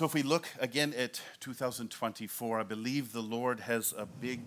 So, 0.00 0.06
if 0.06 0.14
we 0.14 0.22
look 0.22 0.46
again 0.58 0.94
at 0.94 1.20
2024, 1.40 2.60
I 2.60 2.62
believe 2.62 3.12
the 3.12 3.20
Lord 3.20 3.60
has 3.60 3.92
a 3.94 4.06
big 4.06 4.40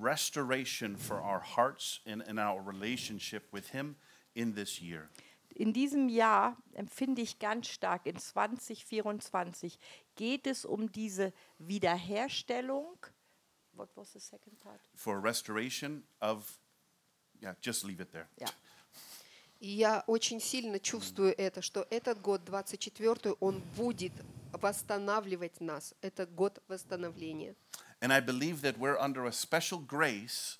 restoration 0.00 0.96
for 0.96 1.20
our 1.20 1.38
hearts 1.38 2.00
and, 2.06 2.22
and 2.26 2.40
our 2.40 2.62
relationship 2.62 3.42
with 3.52 3.68
Him 3.72 3.96
in 4.34 4.54
this 4.54 4.80
year. 4.80 5.10
In 5.54 5.70
diesem 5.74 6.08
Jahr 6.08 6.56
empfinde 6.72 7.20
ich 7.20 7.38
ganz 7.40 7.68
stark, 7.68 8.06
in 8.06 8.16
2024 8.16 9.76
geht 10.14 10.46
es 10.46 10.64
um 10.64 10.90
diese 10.92 11.34
Wiederherstellung. 11.58 12.96
What 13.72 13.90
was 13.96 14.14
the 14.14 14.18
second 14.20 14.58
part? 14.60 14.80
For 14.94 15.20
restoration 15.22 16.04
of, 16.22 16.50
yeah, 17.42 17.54
just 17.60 17.84
leave 17.84 18.00
it 18.00 18.12
there. 18.12 18.28
Yeah. 18.40 18.48
И 19.60 19.68
я 19.74 20.04
очень 20.06 20.40
сильно 20.40 20.78
чувствую 20.80 21.34
это, 21.36 21.60
что 21.60 21.86
этот 21.90 22.22
год, 22.22 22.44
24 22.46 23.34
он 23.40 23.60
будет 23.76 24.12
восстанавливать 24.56 25.60
нас. 25.60 25.94
Это 26.00 26.26
год 26.26 26.62
восстановления. 26.68 27.54
And 28.00 28.12
I 28.12 28.20
believe 28.20 28.60
that 28.62 28.78
we're 28.78 28.98
under 28.98 29.24
a 29.24 29.32
special 29.32 29.78
grace, 29.78 30.58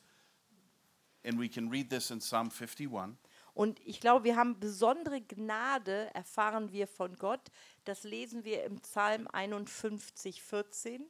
and 1.22 1.38
we 1.38 1.48
can 1.48 1.68
read 1.68 1.90
this 1.90 2.10
in 2.10 2.20
Psalm 2.20 2.50
51. 2.50 3.18
Und 3.54 3.80
ich 3.84 4.00
glaube, 4.00 4.24
wir 4.24 4.36
haben 4.36 4.58
besondere 4.58 5.20
Gnade, 5.22 6.10
erfahren 6.14 6.72
wir 6.72 6.86
von 6.86 7.16
Gott. 7.16 7.48
Das 7.84 8.04
lesen 8.04 8.44
wir 8.44 8.64
im 8.64 8.80
Psalm 8.80 9.26
51, 9.32 10.42
14. 10.42 11.06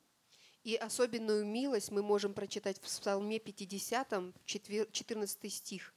И 0.65 0.75
особенную 0.77 1.45
милость 1.45 1.93
мы 1.93 2.03
можем 2.03 2.35
прочитать 2.35 2.79
в 2.79 2.83
Псалме 2.83 3.39
50, 3.39 4.35
14 4.93 5.53
стих. 5.53 5.93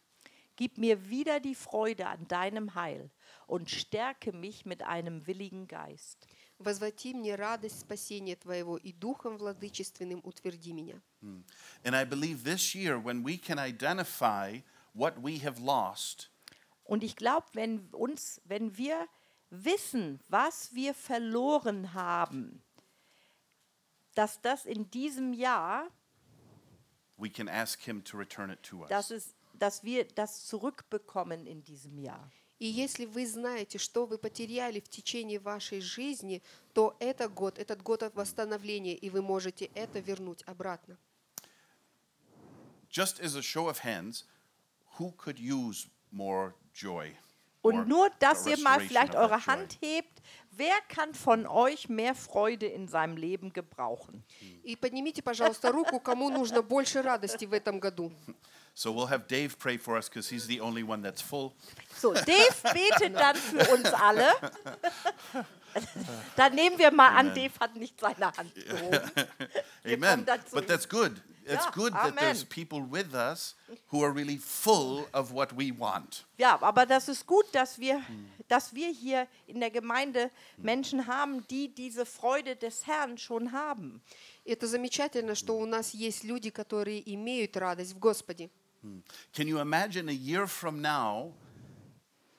Gib 0.55 0.77
mir 0.77 1.09
wieder 1.09 1.39
die 1.39 1.55
Freude 1.55 2.05
an 2.08 2.27
deinem 2.27 2.75
Heil 2.75 3.09
und 3.47 3.71
stärke 3.71 4.31
mich 4.33 4.66
mit 4.66 4.83
einem 4.83 5.25
willigen 5.25 5.67
Geist 5.69 6.27
возврати 6.59 7.13
мне 7.13 7.36
радость 7.36 7.80
спасения 7.80 8.36
Твоего 8.36 8.77
и 8.77 8.91
Духом 8.94 9.38
Владычественным 9.38 10.22
утверди 10.23 10.73
меня. 10.73 11.00
And 11.22 11.95
I 11.95 12.03
believe 12.06 12.44
this 12.44 12.75
year 12.75 13.00
when 13.00 13.23
we 13.23 13.38
can 13.38 13.58
identify 13.58 14.59
what 14.94 15.20
we 15.22 15.39
have 15.39 15.59
lost. 15.59 16.30
Und 16.83 17.03
ich 17.03 17.16
glaube, 17.16 17.45
wenn 17.53 17.88
uns, 17.92 18.42
wenn 18.45 18.78
wir 18.78 19.08
wissen, 19.52 20.20
was 20.28 20.73
wir 20.73 20.94
verloren 20.94 21.94
haben, 21.94 22.61
dass 24.16 24.42
das 24.42 24.66
in 24.66 24.89
diesem 24.92 25.33
Jahr 25.33 25.88
we 27.17 27.30
can 27.30 27.48
ask 27.48 27.80
him 27.81 28.03
to 28.03 28.17
return 28.17 28.50
it 28.50 28.61
to 28.64 28.78
us. 28.83 28.89
Dass, 28.89 29.11
es, 29.11 29.36
dass 29.53 29.83
wir 29.83 30.05
das 30.05 30.45
zurückbekommen 30.45 31.45
in 31.45 31.64
diesem 31.64 31.98
Jahr. 32.00 32.30
И 32.59 32.65
если 32.67 33.05
вы 33.05 33.25
знаете, 33.25 33.77
что 33.77 34.05
вы 34.05 34.17
потеряли 34.17 34.81
в 34.81 34.89
течение 34.89 35.39
вашей 35.39 35.79
жизни, 35.79 36.41
то 36.73 36.95
это 36.99 37.29
год, 37.29 37.57
этот 37.57 37.81
год 37.81 38.03
восстановления, 38.13 38.95
и 38.95 39.09
вы 39.09 39.21
можете 39.21 39.65
это 39.75 39.99
вернуть 39.99 40.43
обратно. 40.45 40.97
Just 42.91 43.21
as 43.21 43.35
a 43.37 43.41
show 43.41 43.69
of 43.69 43.77
hands, 43.85 44.23
who 44.97 45.13
could 45.17 45.39
use 45.39 45.87
more 46.11 46.53
joy? 46.73 47.15
Und 47.61 47.87
nur, 47.87 48.09
dass 48.19 48.45
ihr 48.47 48.57
mal 48.59 48.80
vielleicht 48.80 49.15
eure 49.15 49.45
Hand 49.45 49.77
hebt, 49.81 50.21
wer 50.52 50.75
kann 50.87 51.13
von 51.13 51.45
euch 51.45 51.87
mehr 51.89 52.15
Freude 52.15 52.65
in 52.65 52.87
seinem 52.87 53.15
Leben 53.15 53.53
gebrauchen? 53.53 54.23
И 54.63 54.75
поднимите, 54.75 55.21
пожалуйста, 55.21 55.71
руку, 55.71 55.99
кому 55.99 56.30
нужно 56.30 56.61
больше 56.61 57.02
радости 57.02 57.45
в 57.45 57.53
этом 57.53 57.80
году. 57.80 58.11
So 58.80 58.94
we'll 58.94 59.08
have 59.08 59.27
Dave 59.27 59.59
pray 59.59 59.75
for 59.75 59.97
us 59.97 60.08
because 60.08 60.30
he's 60.30 60.47
the 60.47 60.61
only 60.61 60.83
one 60.83 61.02
that's 61.02 61.22
full. 61.22 61.53
So 61.97 62.13
Dave 62.13 62.55
betet 62.73 63.11
dann 63.13 63.36
für 63.36 63.73
uns 63.75 63.91
alle. 63.91 64.31
dann 66.38 66.55
nehmen 66.55 66.77
wir 66.80 66.89
mal 66.89 67.09
Amen. 67.09 67.27
an, 67.31 67.36
Dave 67.36 67.53
hat 67.59 67.75
nicht 67.75 67.99
seine 67.99 68.31
Hand 68.31 68.55
gehoben. 68.55 69.11
Amen. 69.86 70.25
But 70.53 70.66
that's 70.67 70.88
good. 70.88 71.19
It's 71.45 71.66
ja, 71.66 71.71
good 71.71 71.91
Amen. 71.94 72.16
that 72.16 72.19
there's 72.23 72.45
people 72.45 72.80
with 72.81 73.13
us 73.13 73.53
who 73.91 74.02
are 74.02 74.13
really 74.13 74.38
full 74.38 75.05
of 75.14 75.33
what 75.33 75.52
we 75.52 75.73
want. 75.73 76.23
Ja, 76.37 76.58
aber 76.61 76.86
das 76.86 77.09
ist 77.09 77.25
gut, 77.27 77.45
dass 77.52 77.80
wir, 77.80 77.98
mm. 77.99 78.30
dass 78.48 78.73
wir 78.75 78.87
hier 78.92 79.27
in 79.48 79.59
der 79.59 79.71
Gemeinde 79.71 80.30
mm. 80.58 80.61
Menschen 80.64 81.08
haben, 81.08 81.45
die 81.49 81.67
diese 81.67 82.05
Freude 82.05 82.55
des 82.55 82.86
Herrn 82.87 83.17
schon 83.17 83.52
haben. 83.52 83.99
Это 84.45 84.67
замечательно, 84.67 85.36
что 85.36 85.58
у 85.58 85.65
нас 85.65 85.93
есть 85.93 86.23
люди, 86.23 86.49
которые 86.49 87.02
имеют 87.14 87.58
радость 87.58 87.92
в 87.93 87.99
Господе. 87.99 88.49
Can 89.34 89.48
you 89.48 89.60
imagine 89.60 90.10
a 90.10 90.14
year 90.14 90.48
from 90.48 90.82
now 90.82 91.34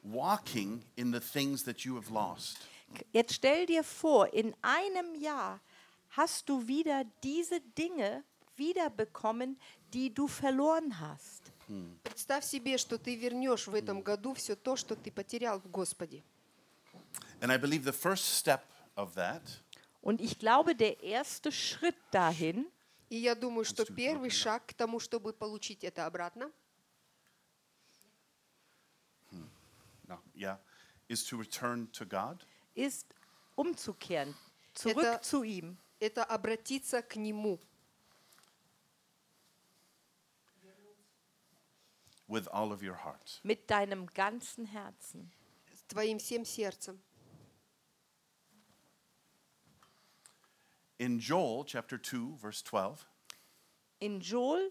walking 0.02 0.82
in 0.96 1.10
the 1.10 1.20
things 1.20 1.62
that 1.64 1.84
you 1.84 1.94
have 1.96 2.10
lost? 2.10 2.58
Jetzt 3.12 3.34
stell 3.34 3.66
dir 3.66 3.84
vor, 3.84 4.32
in 4.32 4.54
einem 4.62 5.14
Jahr 5.14 5.60
hast 6.10 6.48
du 6.48 6.66
wieder 6.66 7.04
diese 7.22 7.60
Dinge 7.78 8.24
wiederbekommen, 8.56 9.56
die 9.92 10.12
du 10.12 10.26
verloren 10.26 10.98
hast. 11.00 11.52
Представь 12.02 12.44
себе, 12.44 12.78
что 12.78 12.98
ты 12.98 13.14
вернешь 13.14 13.68
в 13.68 13.74
этом 13.74 14.02
году 14.02 14.34
все 14.34 14.56
то, 14.56 14.74
что 14.74 14.96
ты 14.96 15.12
потерял 15.12 15.60
в 15.60 15.70
Господе. 15.70 16.24
And 17.40 17.52
I 17.52 17.58
believe 17.58 17.84
the 17.84 17.92
first 17.92 18.36
step 18.38 18.62
of 18.96 19.14
that 19.14 19.44
Und 20.02 20.20
ich 20.20 20.38
glaube, 20.38 20.74
der 20.74 21.00
erste 21.04 21.52
Schritt 21.52 21.94
dahin 22.10 22.66
И 23.10 23.16
я 23.18 23.34
думаю, 23.34 23.64
что 23.64 23.84
первый 23.84 24.30
шаг 24.30 24.64
к 24.68 24.72
тому, 24.72 25.00
чтобы 25.00 25.32
получить 25.32 25.82
это 25.84 26.06
обратно, 26.06 26.50
хм. 29.32 29.50
ist 32.78 33.06
umzukehren, 33.56 34.34
zurück 34.74 35.04
это, 35.04 35.20
zu 35.22 35.42
ihm. 35.42 35.76
Это 35.98 36.24
обратиться 36.24 37.02
к 37.02 37.16
нему. 37.16 37.58
With 42.28 42.46
all 42.52 42.70
of 42.72 42.80
your 42.80 42.94
heart. 43.04 43.40
Mit 43.42 43.68
deinem 43.68 44.06
ganzen 44.14 44.66
Herzen. 44.66 45.32
Твоим 45.88 46.18
всем 46.20 46.44
сердцем. 46.44 47.02
In 51.00 51.18
Joel 51.18 51.64
chapter 51.64 51.96
2 51.96 52.36
verse 52.42 52.60
12. 52.62 53.08
In 54.00 54.20
Joel 54.20 54.70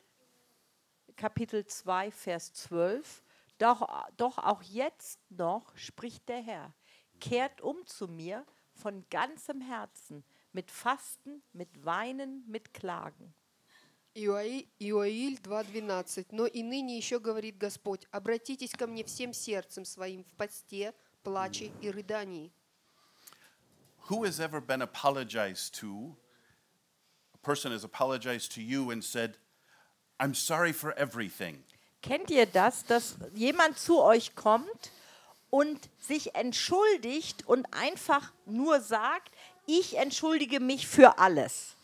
Kapitel 1.17 1.63
2 1.66 2.12
Vers 2.12 2.51
12, 2.53 3.23
doch, 3.57 3.81
doch 4.16 4.38
auch 4.38 4.62
jetzt 4.62 5.19
noch 5.31 5.75
spricht 5.75 6.29
der 6.29 6.44
Herr, 6.44 6.75
kehrt 7.19 7.62
um 7.62 7.84
zu 7.88 8.07
mir 8.07 8.45
von 8.75 9.03
ganzem 9.09 9.59
Herzen, 9.59 10.23
mit 10.53 10.69
Fasten, 10.69 11.41
mit 11.51 11.84
Weinen, 11.84 12.44
mit 12.47 12.75
Klagen. 12.75 13.34
Иоиль 14.16 14.68
2.12. 14.79 16.28
Но 16.31 16.45
и 16.45 16.62
ныне 16.62 16.95
еще 16.97 17.19
говорит 17.19 17.57
Господь, 17.57 18.06
обратитесь 18.12 18.73
ко 18.73 18.85
мне 18.85 19.03
всем 19.03 19.34
сердцем 19.34 19.84
своим 19.84 20.23
в 20.23 20.35
посте, 20.35 20.94
плаче 21.23 21.72
и 21.81 21.89
рыдании. 21.89 22.53
Who 24.09 24.23
has 24.25 24.39
ever 24.39 24.59
been 24.59 24.81
apologized 24.81 25.75
to? 25.81 26.15
A 27.35 27.37
person 27.45 27.71
has 27.71 27.83
apologized 27.83 28.51
to 28.53 28.61
you 28.61 28.89
and 28.89 29.03
said, 29.03 29.37
I'm 30.19 30.33
sorry 30.33 30.71
for 30.73 30.93
everything. 30.97 31.59
Kennt 32.01 32.31
ihr 32.31 32.47
das, 32.47 32.83
dass 32.87 33.17
jemand 33.35 33.77
zu 33.77 34.01
euch 34.01 34.33
kommt 34.33 34.91
und 35.51 35.89
sich 35.99 36.33
entschuldigt 36.35 37.45
und 37.47 37.67
einfach 37.71 38.33
nur 38.47 38.81
sagt, 38.81 39.29
ich 39.67 39.93
entschuldige 39.97 40.59
mich 40.59 40.87
für 40.87 41.19
alles? 41.19 41.75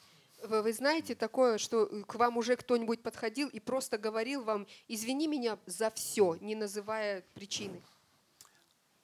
Вы, 0.48 0.64
вы 0.64 0.74
знаете 0.74 1.14
такое, 1.14 1.60
что 1.60 1.86
к 2.08 2.16
вам 2.16 2.38
уже 2.38 2.56
кто-нибудь 2.56 3.04
подходил 3.04 3.50
и 3.50 3.60
просто 3.60 4.00
говорил 4.00 4.44
вам, 4.44 4.66
извини 4.88 5.28
меня 5.28 5.60
за 5.68 5.92
все, 5.92 6.36
не 6.42 6.56
называя 6.56 7.24
причины. 7.36 7.84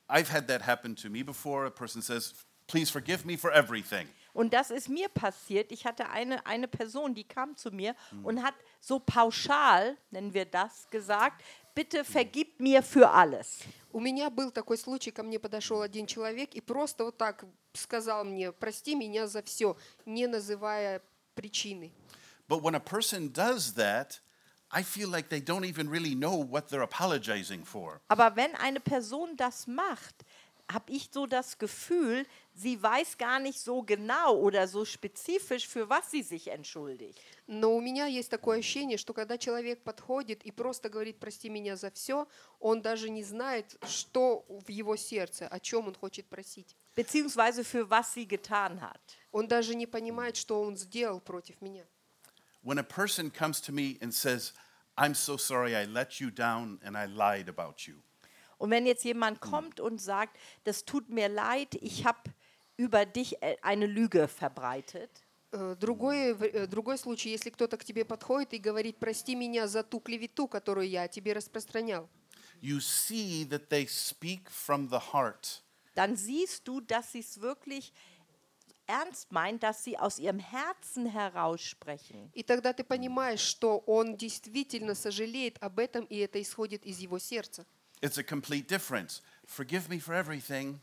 I've 0.10 0.28
had 0.30 0.48
that 0.48 0.64
happen 0.64 0.96
to 1.04 1.10
me 1.10 1.24
before. 1.24 1.64
A 1.66 1.72
person 1.72 2.02
says, 2.02 2.34
please 2.68 2.90
forgive 2.90 3.26
me 3.26 3.36
for 3.36 3.52
everything. 3.52 4.08
Und 4.34 4.54
das 4.54 4.72
ist 4.72 4.88
mir 4.88 5.10
passiert. 5.10 5.72
Ich 5.74 5.86
hatte 5.86 6.10
eine, 6.10 6.46
eine 6.46 6.68
Person, 6.70 7.14
die 7.14 7.26
kam 7.26 7.56
zu 7.58 7.70
mir 7.70 7.96
und 8.24 8.42
hat 8.42 8.54
so 8.80 8.98
pauschal, 8.98 9.98
nennen 10.10 10.34
wir 10.34 10.46
das, 10.46 10.90
gesagt, 10.90 11.44
bitte 11.76 12.06
vergib 12.06 12.58
mir 12.62 12.82
für 12.82 13.10
alles. 13.10 13.60
У 13.94 14.00
меня 14.00 14.30
был 14.30 14.52
такой 14.52 14.78
случай, 14.78 15.12
ко 15.12 15.22
мне 15.22 15.38
подошел 15.38 15.82
один 15.82 16.06
человек 16.06 16.56
и 16.56 16.62
просто 16.62 17.04
вот 17.04 17.18
так 17.18 17.44
сказал 17.74 18.24
мне, 18.24 18.54
прости 18.54 18.96
меня 18.96 19.28
за 19.28 19.42
все, 19.44 19.76
не 20.06 20.28
называя 20.28 21.02
причины. 21.36 21.92
But 22.48 22.62
when 22.64 22.74
a 22.76 22.80
person 22.80 23.32
does 23.34 23.74
that, 23.74 24.20
I 24.74 24.84
feel 24.84 25.10
like 25.10 25.28
they 25.28 25.42
don't 25.42 25.66
even 25.66 25.90
really 25.90 26.16
know 26.16 26.36
what 26.36 26.70
they're 26.70 26.82
apologizing 26.82 27.66
for. 27.66 28.00
Aber 28.08 28.38
wenn 28.38 28.56
eine 28.56 28.80
Person 28.80 29.36
das 29.36 29.68
macht, 29.68 30.24
habe 30.74 30.92
ich 30.92 31.10
so 31.12 31.26
das 31.26 31.58
Gefühl, 31.58 32.26
sie 32.54 32.82
weiß 32.82 33.18
gar 33.18 33.40
nicht 33.40 33.60
so 33.60 33.84
genau 33.84 34.36
oder 34.38 34.68
so 34.68 34.86
spezifisch, 34.86 35.68
für 35.68 35.90
was 35.90 36.12
sie 36.12 36.24
sich 36.24 36.48
entschuldigt. 36.50 37.18
Но 37.48 37.76
у 37.76 37.82
меня 37.82 38.06
есть 38.06 38.30
такое 38.32 38.58
ощущение, 38.60 38.98
что 38.98 39.14
когда 39.14 39.38
человек 39.38 39.82
подходит 39.84 40.44
и 40.46 40.52
просто 40.52 40.90
говорит 40.90 41.20
«прости 41.20 41.50
меня 41.50 41.76
за 41.76 41.92
все», 41.92 42.28
он 42.60 42.82
даже 42.82 43.10
не 43.10 43.24
знает, 43.24 43.78
что 43.88 44.46
в 44.48 44.70
его 44.70 44.96
сердце, 44.96 45.48
о 45.48 45.60
чем 45.60 45.88
он 45.88 45.96
хочет 45.96 46.28
просить. 46.28 46.76
Beziehungsweise 46.96 47.64
für 47.64 47.90
was 47.90 48.14
sie 48.14 48.26
getan 48.28 48.80
hat. 48.82 49.00
Он 49.32 49.48
даже 49.48 49.76
не 49.76 49.86
понимает, 49.86 50.38
что 50.38 50.62
он 50.62 50.78
сделал 50.78 51.20
против 51.20 51.62
меня. 51.62 51.84
When 52.64 52.78
a 52.78 52.84
person 52.84 53.32
comes 53.32 53.60
to 53.62 53.72
me 53.74 53.98
and 54.02 54.14
says, 54.14 54.54
I'm 54.96 55.16
so 55.16 55.36
sorry 55.36 55.76
I 55.76 55.86
let 55.86 56.20
you 56.22 56.30
down 56.30 56.80
and 56.84 56.96
I 56.96 57.08
lied 57.08 57.50
about 57.50 57.88
you. 57.88 57.96
Und 58.62 58.70
wenn 58.70 58.86
jetzt 58.86 59.04
jemand 59.04 59.44
mhm. 59.44 59.50
kommt 59.50 59.80
und 59.80 60.00
sagt, 60.00 60.38
das 60.66 60.86
tut 60.86 61.10
mir 61.10 61.28
leid, 61.30 61.74
ich 61.82 62.06
habe 62.06 62.20
über 62.78 63.08
dich 63.08 63.42
äh, 63.42 63.58
eine 63.64 63.88
Lüge 63.88 64.28
verbreitet. 64.28 65.10
Э, 65.52 65.76
другой, 65.76 66.38
э, 66.54 66.68
другой 66.68 67.00
случай, 67.00 67.32
если 67.32 67.50
кто-то 67.50 67.76
к 67.78 67.84
тебе 67.84 68.06
подходит 68.06 68.54
и 68.54 68.60
говорит, 68.60 68.98
прости 68.98 69.34
меня 69.36 69.68
за 69.68 69.82
ту 69.82 70.00
клевету, 70.00 70.48
которую 70.48 70.88
я 70.88 71.08
тебе 71.08 71.34
распространял. 71.34 72.08
You 72.62 72.78
see 72.80 73.46
that 73.50 73.70
they 73.72 73.88
speak 73.88 74.42
from 74.52 74.90
the 74.90 75.00
heart. 75.12 75.64
Dann 75.96 76.16
siehst 76.16 76.68
du, 76.68 76.82
dass 76.82 77.12
sie 77.14 77.22
es 77.22 77.42
wirklich 77.42 77.92
ernst 78.86 79.32
meint, 79.32 79.64
dass 79.64 79.84
sie 79.84 79.98
aus 79.98 80.20
ihrem 80.20 80.38
Herzen 80.38 81.08
heraussprechen. 81.08 82.30
sprechen. 82.30 82.32
И 82.36 82.44
тогда 82.44 82.74
ты 82.74 82.84
понимаешь, 82.84 83.40
что 83.40 83.80
он 83.88 84.16
действительно 84.18 84.94
сожалеет 84.94 85.58
об 85.64 85.80
этом, 85.80 86.06
и 86.06 86.18
это 86.18 86.40
исходит 86.40 86.86
из 86.86 87.00
его 87.00 87.18
сердца. 87.18 87.66
It's 88.02 88.18
a 88.18 88.24
complete 88.24 88.68
difference. 88.68 89.22
Forgive 89.46 89.90
me 89.90 90.00
for 90.00 90.14
everything. 90.16 90.80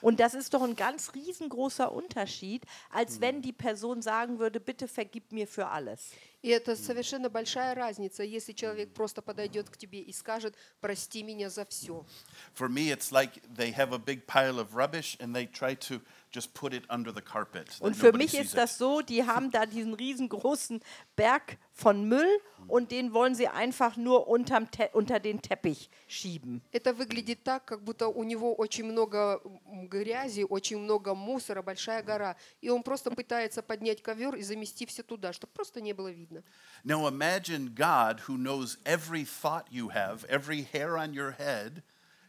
Und 0.00 0.18
das 0.18 0.34
ist 0.34 0.52
doch 0.52 0.62
ein 0.62 0.74
ganz 0.74 1.14
riesengroßer 1.14 1.92
Unterschied, 1.92 2.64
als 2.90 3.20
wenn 3.20 3.40
die 3.40 3.52
Person 3.52 4.02
sagen 4.02 4.40
würde, 4.40 4.58
bitte 4.58 4.88
vergib 4.88 5.30
mir 5.30 5.46
für 5.46 5.68
alles. 5.68 6.10
И 6.44 6.48
это 6.48 6.74
совершенно 6.74 7.30
большая 7.30 7.76
разница, 7.76 8.24
если 8.24 8.52
человек 8.52 8.92
просто 8.94 9.22
подойдет 9.22 9.70
к 9.70 9.76
тебе 9.76 10.00
и 10.00 10.12
скажет, 10.12 10.56
прости 10.80 11.22
меня 11.22 11.48
за 11.48 11.64
все. 11.66 12.04
For 12.52 12.68
me 12.68 12.90
it's 12.90 13.12
like 13.12 13.34
they 13.54 13.72
have 13.72 13.92
a 13.92 13.98
big 13.98 14.26
pile 14.26 14.58
of 14.60 14.74
rubbish 14.74 15.16
and 15.20 15.32
they 15.32 15.46
try 15.46 15.76
to 15.88 16.00
just 16.32 16.54
put 16.54 16.72
it 16.72 16.84
under 16.90 17.12
the 17.12 17.20
carpet. 17.20 17.68
Und 17.80 17.94
für 17.94 18.12
mich 18.12 18.34
ist 18.34 18.56
das 18.56 18.78
so, 18.78 19.02
die 19.02 19.24
haben 19.24 19.50
da 19.50 19.66
diesen 19.66 19.94
riesengroßen 19.94 20.80
Berg 21.14 21.58
von 21.72 22.04
Müll 22.08 22.26
und 22.68 22.90
den 22.90 23.12
wollen 23.12 23.34
sie 23.34 23.48
einfach 23.48 23.96
nur 23.96 24.28
unterm 24.28 24.70
Te 24.70 24.88
unter 24.94 25.20
den 25.20 25.42
Teppich 25.42 25.90
schieben. 26.08 26.62
Это 26.72 26.94
выглядит 26.96 27.44
так, 27.44 27.66
как 27.66 27.82
будто 27.84 28.08
у 28.08 28.24
него 28.24 28.54
очень 28.56 28.84
много 28.86 29.42
грязи, 29.90 30.42
очень 30.48 30.78
много 30.78 31.14
мусора, 31.14 31.60
большая 31.62 32.02
гора, 32.02 32.36
и 32.62 32.70
он 32.70 32.82
просто 32.82 33.10
пытается 33.10 33.62
поднять 33.62 34.02
ковер 34.02 34.34
и 34.34 34.42
замести 34.42 34.86
все 34.86 35.02
туда, 35.02 35.34
чтобы 35.34 35.52
просто 35.52 35.82
не 35.82 35.92
было 35.92 36.08
видно. 36.08 36.42
Now 36.82 37.06
imagine 37.08 37.74
God 37.74 38.20
who 38.26 38.38
knows 38.38 38.78
every 38.86 39.24
thought 39.24 39.66
you 39.70 39.90
have, 39.90 40.24
every 40.30 40.62
hair 40.72 40.96
on 40.96 41.12
your 41.12 41.32
head, 41.36 41.82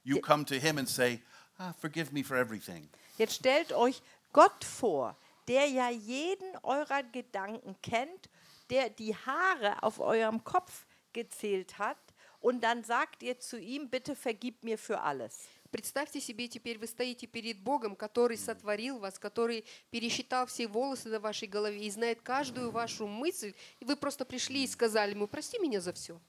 you 0.03 0.19
come 0.19 0.43
to 0.45 0.55
him 0.55 0.77
and 0.77 0.87
say, 0.89 1.21
"Ah, 1.57 1.73
forgive 1.81 2.11
me 2.11 2.21
for 2.21 2.35
everything." 2.37 2.89
Jetzt 3.17 3.35
stellt 3.35 3.73
euch 3.73 4.01
Gott 4.33 4.63
vor, 4.63 5.15
der 5.47 5.67
ja 5.67 5.89
jeden 5.89 6.57
eurer 6.63 7.03
Gedanken 7.03 7.75
kennt, 7.83 8.29
der 8.69 8.89
die 8.89 9.15
Haare 9.15 9.83
auf 9.83 9.99
eurem 9.99 10.43
Kopf 10.43 10.85
gezählt 11.13 11.77
hat 11.77 11.97
und 12.39 12.63
dann 12.63 12.83
sagt 12.83 13.21
ihr 13.21 13.39
zu 13.39 13.59
ihm, 13.59 13.89
bitte 13.89 14.15
vergib 14.15 14.63
mir 14.63 14.77
für 14.77 15.01
alles. 15.01 15.47
Представьте 15.71 16.21
себе, 16.21 16.47
теперь 16.47 16.77
вы 16.77 16.85
стоите 16.85 17.25
перед 17.25 17.57
Богом, 17.59 17.95
который 17.95 18.37
сотворил 18.37 18.99
вас, 18.99 19.17
который 19.19 19.65
пересчитал 19.89 20.45
все 20.45 20.67
волосы 20.67 21.09
на 21.09 21.19
вашей 21.19 21.47
голове 21.47 21.87
и 21.87 21.89
знает 21.89 22.21
каждую 22.21 22.69
вашу 22.69 23.07
мысль, 23.07 23.55
и 23.79 23.85
вы 23.85 23.95
просто 23.95 24.23
пришли 24.23 24.63
и 24.65 24.67
сказали 24.67 25.13
ему, 25.15 25.25
прости 25.27 25.57
меня 25.57 25.81
за 25.81 25.91
все. 25.93 26.21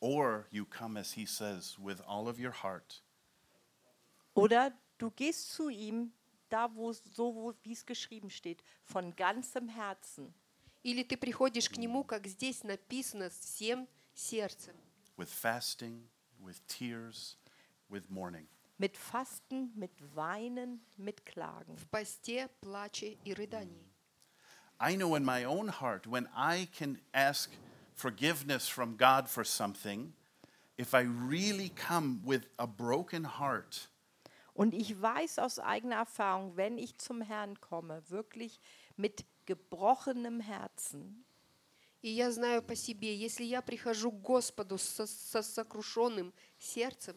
Or 0.00 0.46
you 0.52 0.64
come, 0.64 0.96
as 0.96 1.14
he 1.16 1.26
says, 1.26 1.76
with 1.80 1.98
all 2.06 2.28
of 2.28 2.38
your 2.38 2.52
heart. 2.52 3.00
Oder 4.36 4.70
du 4.98 5.10
gehst 5.10 5.52
zu 5.52 5.68
ihm 5.68 6.12
da, 6.52 6.68
wo 6.74 6.92
so, 6.92 7.34
wo, 7.34 7.54
wie 7.62 7.72
es 7.72 7.84
geschrieben 7.86 8.28
steht, 8.30 8.62
von 8.84 9.16
ganzem 9.16 9.68
Herzen. 9.68 10.32
Или 10.84 11.02
ты 11.04 11.16
приходишь 11.16 11.68
к 11.68 11.76
Нему, 11.78 12.04
как 12.04 12.26
здесь 12.26 12.62
написано, 12.64 13.30
всем 13.30 13.88
сердцем. 14.14 14.74
With 15.16 15.28
fasting, 15.30 16.08
with 16.40 16.60
tears, 16.66 17.36
with 17.88 18.10
mourning. 18.10 18.46
Mit 18.78 18.96
Fasten, 18.96 19.70
mit 19.76 19.92
Weinen, 20.16 20.80
mit 20.96 21.24
Klagen. 21.24 21.76
В 21.76 21.86
посте, 21.88 22.48
плаче 22.60 23.16
и 23.24 23.32
рыдании. 23.32 23.80
Mm. 23.80 23.88
I 24.80 24.96
know 24.96 25.14
in 25.14 25.24
my 25.24 25.44
own 25.44 25.68
heart 25.68 26.08
when 26.08 26.26
I 26.34 26.68
can 26.76 26.98
ask 27.14 27.48
forgiveness 27.94 28.66
from 28.66 28.96
God 28.96 29.28
for 29.28 29.44
something, 29.44 30.12
if 30.76 30.92
I 30.94 31.02
really 31.02 31.68
come 31.68 32.20
with 32.24 32.46
a 32.58 32.66
broken 32.66 33.24
heart– 33.24 33.86
Und 34.54 34.74
ich 34.74 35.00
weiß 35.00 35.38
aus 35.38 35.58
eigener 35.58 35.96
Erfahrung, 35.96 36.56
wenn 36.56 36.78
ich 36.78 36.96
zum 36.98 37.22
Herrn 37.22 37.60
komme, 37.60 38.02
wirklich 38.10 38.60
mit 38.96 39.24
gebrochenem 39.46 40.40
Herzen, 40.40 41.24
И 42.04 42.08
я 42.10 42.32
знаю 42.32 42.64
по 42.64 42.74
себе, 42.74 43.14
если 43.14 43.44
я 43.44 43.62
прихожу 43.62 44.10
к 44.10 44.20
Господу 44.22 44.76
со, 44.76 45.06
со 45.06 45.40
сокрушенным 45.40 46.32
сердцем, 46.58 47.14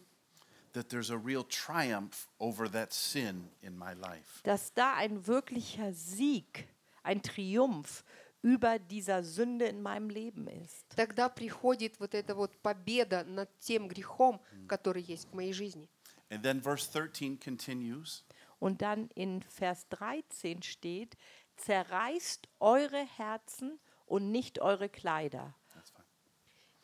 that 0.74 0.90
there's 0.90 1.10
a 1.10 1.18
real 1.18 1.44
triumph 1.44 2.30
over 2.40 2.70
that 2.70 2.94
sin 2.94 3.50
in 3.64 3.76
my 3.76 3.94
life. 3.96 4.44
dass 4.44 4.72
da 4.76 4.94
ein 4.94 5.26
wirklicher 5.26 5.92
Sieg, 5.92 6.68
ein 7.02 7.24
Triumph 7.24 8.06
über 8.44 8.78
dieser 8.78 9.24
Sünde 9.24 9.66
in 9.66 9.82
meinem 9.82 10.12
Leben 10.12 10.48
ist. 10.48 10.86
тогда 10.96 11.30
приходит 11.30 12.00
вот 12.00 12.14
эта 12.14 12.36
вот 12.36 12.56
победа 12.62 13.24
над 13.24 13.50
тем 13.58 13.88
грехом, 13.88 14.40
который 14.68 15.02
есть 15.02 15.30
в 15.30 15.34
моей 15.34 15.52
жизни. 15.52 15.90
And 16.36 16.44
then 16.44 16.60
verse 16.60 16.86
13 16.88 17.38
continues. 17.40 18.24
Und 18.60 18.82
dann 18.82 19.08
in 19.16 19.42
Vers 19.44 19.88
13 19.88 20.62
steht, 20.64 21.16
zerreißt 21.56 22.50
eure 22.60 23.06
Herzen 23.16 23.80
und 24.06 24.34
nicht 24.34 24.60
eure 24.60 24.90
Kleider. 24.90 25.56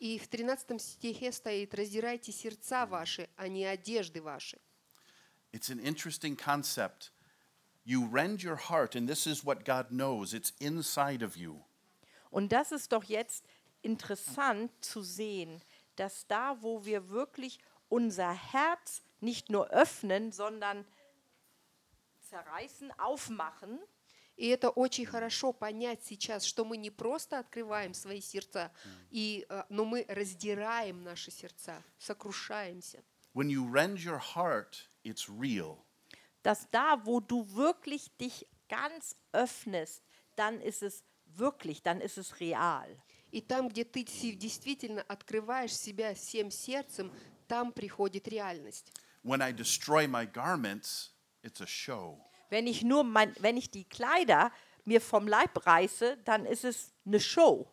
И 0.00 0.18
в 0.18 0.26
13 0.30 0.80
стихе 0.80 1.30
стоит 1.32 1.74
«Раздирайте 1.74 2.32
сердца 2.32 2.86
ваши, 2.86 3.28
а 3.36 3.46
не 3.46 3.64
одежды 3.66 4.20
ваши». 4.22 4.58
It's 5.52 5.68
an 5.70 5.78
interesting 5.80 6.34
concept. 6.34 7.10
You 7.84 8.06
rend 8.06 8.42
your 8.42 8.56
heart, 8.56 8.96
and 8.96 9.06
this 9.06 9.26
is 9.28 9.44
what 9.44 9.64
God 9.66 9.90
knows. 9.92 10.32
It's 10.32 10.52
inside 10.60 11.22
of 11.22 11.36
you. 11.36 11.62
Und 12.30 12.50
das 12.52 12.72
ist 12.72 12.90
doch 12.92 13.04
jetzt 13.04 13.44
interessant 13.82 14.72
zu 14.82 15.02
sehen, 15.02 15.62
dass 15.96 16.26
da, 16.26 16.56
wo 16.62 16.84
wir 16.86 17.10
wirklich 17.10 17.58
unser 17.90 18.32
Herz 18.32 19.02
nicht 19.22 19.50
nur 19.50 19.68
öffnen, 19.70 20.32
sondern 20.32 20.84
zerreißen, 22.28 22.92
aufmachen. 22.98 23.78
И 24.36 24.48
это 24.48 24.70
очень 24.70 25.06
хорошо 25.06 25.52
понять 25.52 26.02
сейчас, 26.04 26.44
что 26.44 26.64
мы 26.64 26.76
не 26.78 26.90
просто 26.90 27.38
открываем 27.38 27.92
свои 27.94 28.20
сердца, 28.20 28.72
и, 29.10 29.46
э, 29.48 29.62
но 29.68 29.84
мы 29.84 30.04
раздираем 30.08 31.02
наши 31.04 31.30
сердца, 31.30 31.82
сокрушаемся. 31.98 33.02
When 33.34 33.48
you 33.50 33.66
rend 33.70 33.98
your 33.98 34.18
heart, 34.18 34.88
it's 35.04 35.28
real. 35.28 35.76
Dass 36.42 36.66
da, 36.70 37.00
wo 37.04 37.20
du 37.20 37.44
wirklich 37.54 38.10
dich 38.18 38.46
ganz 38.68 39.16
öffnest, 39.32 40.02
dann 40.36 40.60
ist 40.60 40.82
es 40.82 41.04
wirklich, 41.26 41.82
dann 41.82 42.00
ist 42.00 42.18
es 42.18 42.40
real. 42.40 42.88
И 43.30 43.40
там, 43.42 43.68
где 43.68 43.84
ты 43.84 44.02
действительно 44.34 45.02
открываешь 45.02 45.74
себя 45.74 46.14
всем 46.14 46.50
сердцем, 46.50 47.12
там 47.48 47.70
приходит 47.72 48.28
реальность. 48.28 48.92
When 49.24 49.40
I 49.40 49.52
destroy 49.52 50.06
my 50.08 50.24
garments, 50.24 51.10
it's 51.44 51.60
a 51.60 51.66
show. 51.66 52.18
Wenn 52.50 52.66
ich 52.66 52.82
nur 52.82 53.04
mein, 53.04 53.34
wenn 53.40 53.56
ich 53.56 53.70
die 53.70 53.84
Kleider 53.84 54.50
mir 54.84 55.00
vom 55.00 55.26
Leib 55.28 55.64
reiße, 55.64 56.18
dann 56.24 56.44
ist 56.44 56.64
es 56.64 56.92
eine 57.06 57.20
Show. 57.20 57.68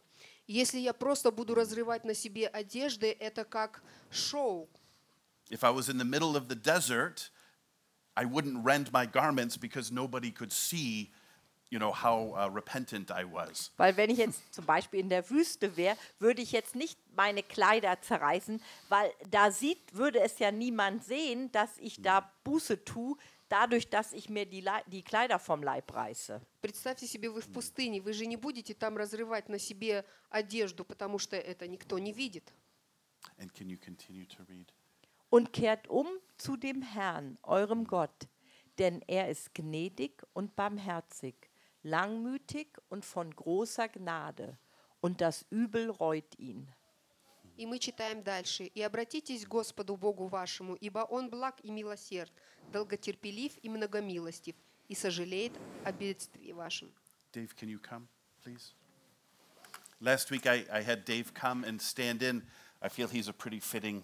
Если 0.48 0.80
я 0.80 0.94
просто 0.94 1.32
буду 1.32 1.54
разрывать 1.56 2.04
на 2.06 2.14
себе 2.14 2.48
одежды, 2.48 3.16
это 3.20 3.46
как 3.46 3.82
шоу. 4.12 4.68
If 5.50 5.64
I 5.64 5.72
was 5.72 5.90
in 5.90 5.98
the 5.98 6.06
middle 6.06 6.36
of 6.36 6.48
the 6.50 6.56
desert, 6.56 7.32
I 8.16 8.26
wouldn't 8.26 8.64
rend 8.64 8.92
my 8.94 9.08
garments 9.08 9.58
because 9.58 9.92
nobody 9.92 10.30
could 10.32 10.52
see 10.54 11.10
you 11.70 11.78
know, 11.80 11.92
how 11.94 12.32
uh, 12.36 12.50
repentant 12.54 13.12
I 13.12 13.24
was. 13.32 13.72
Weil 13.78 13.96
wenn 13.98 14.10
ich 14.10 14.18
jetzt 14.18 14.54
zum 14.54 14.66
Beispiel 14.66 15.00
in 15.02 15.10
der 15.10 15.28
Wüste 15.30 15.78
wäre, 15.78 15.96
würde 16.20 16.42
ich 16.42 16.52
jetzt 16.52 16.76
nicht 16.76 17.00
meine 17.16 17.44
Kleider 17.44 18.02
zerreißen, 18.02 18.62
weil 18.90 19.12
da 19.30 19.52
sieht, 19.52 19.80
würde 19.96 20.20
es 20.22 20.40
ja 20.40 20.52
niemand 20.52 21.04
sehen, 21.04 21.52
dass 21.52 21.78
ich 21.78 22.02
da 22.02 22.22
mhm. 22.22 22.26
Buße 22.44 22.84
tue, 22.86 23.18
dadurch, 23.50 23.90
dass 23.90 24.14
ich 24.14 24.30
mir 24.30 24.46
die, 24.46 24.66
die 24.88 25.04
Kleider 25.04 25.38
vom 25.40 25.62
Leib 25.64 25.94
reiße. 25.94 26.42
Представьте 26.62 27.06
себе, 27.08 27.30
вы 27.30 27.42
в 27.42 27.50
пустыне, 27.52 28.02
вы 28.02 28.14
же 28.14 28.26
не 28.26 28.36
будете 28.38 28.74
там 28.74 28.98
разрывать 28.98 29.48
на 29.48 29.60
себе 29.60 30.06
одежду, 30.30 30.84
потому 30.84 31.20
что 31.20 31.36
это 31.38 31.68
никто 31.68 32.00
не 32.00 32.12
видит. 32.12 32.52
And 33.38 33.54
can 33.54 33.70
you 33.70 33.78
continue 33.78 34.26
to 34.26 34.44
read? 34.48 34.74
Und 35.30 35.54
kehrt 35.54 35.88
um 35.88 36.08
zu 36.38 36.58
dem 36.58 36.82
Herrn, 36.82 37.38
eurem 37.44 37.80
mhm. 37.82 37.88
Gott, 37.88 38.28
denn 38.80 39.04
er 39.08 39.30
ist 39.30 39.54
gnädig 39.54 40.24
und 40.34 40.56
barmherzig 40.56 41.49
langmütig 41.84 42.68
und 42.90 43.06
von 43.06 43.36
großer 43.36 43.88
Gnade, 43.90 44.58
und 45.02 45.22
das 45.22 45.46
Übel 45.50 45.90
reut 45.90 46.38
ihn. 46.38 46.68
И 47.56 47.66
мы 47.66 47.78
читаем 47.80 48.24
дальше. 48.24 48.66
«И 48.66 48.82
обратитесь 48.82 49.44
к 49.46 49.50
Господу 49.50 49.98
Богу 49.98 50.28
вашему, 50.28 50.76
ибо 50.76 51.00
Он 51.10 51.30
благ 51.30 51.56
и 51.62 51.72
милосерд, 51.72 52.32
долготерпелив 52.72 53.52
и 53.62 53.68
многомилостив, 53.70 54.56
и 54.88 54.96
сожалеет 54.96 55.52
о 55.86 55.92
бедствии 55.92 56.52
вашем». 56.54 56.90
Dave, 57.34 57.54
can 57.58 57.68
you 57.70 57.78
come, 57.80 58.08
please? 58.42 58.74
Last 60.02 60.32
week 60.32 60.46
I, 60.48 60.66
I 60.72 60.82
had 60.82 61.04
Dave 61.06 61.34
come 61.34 61.64
and 61.66 61.82
stand 61.82 62.24
in. 62.24 62.44
I 62.82 62.88
feel 62.88 63.08
he's 63.10 63.28
a 63.28 63.34
pretty 63.34 63.60
fitting 63.60 64.04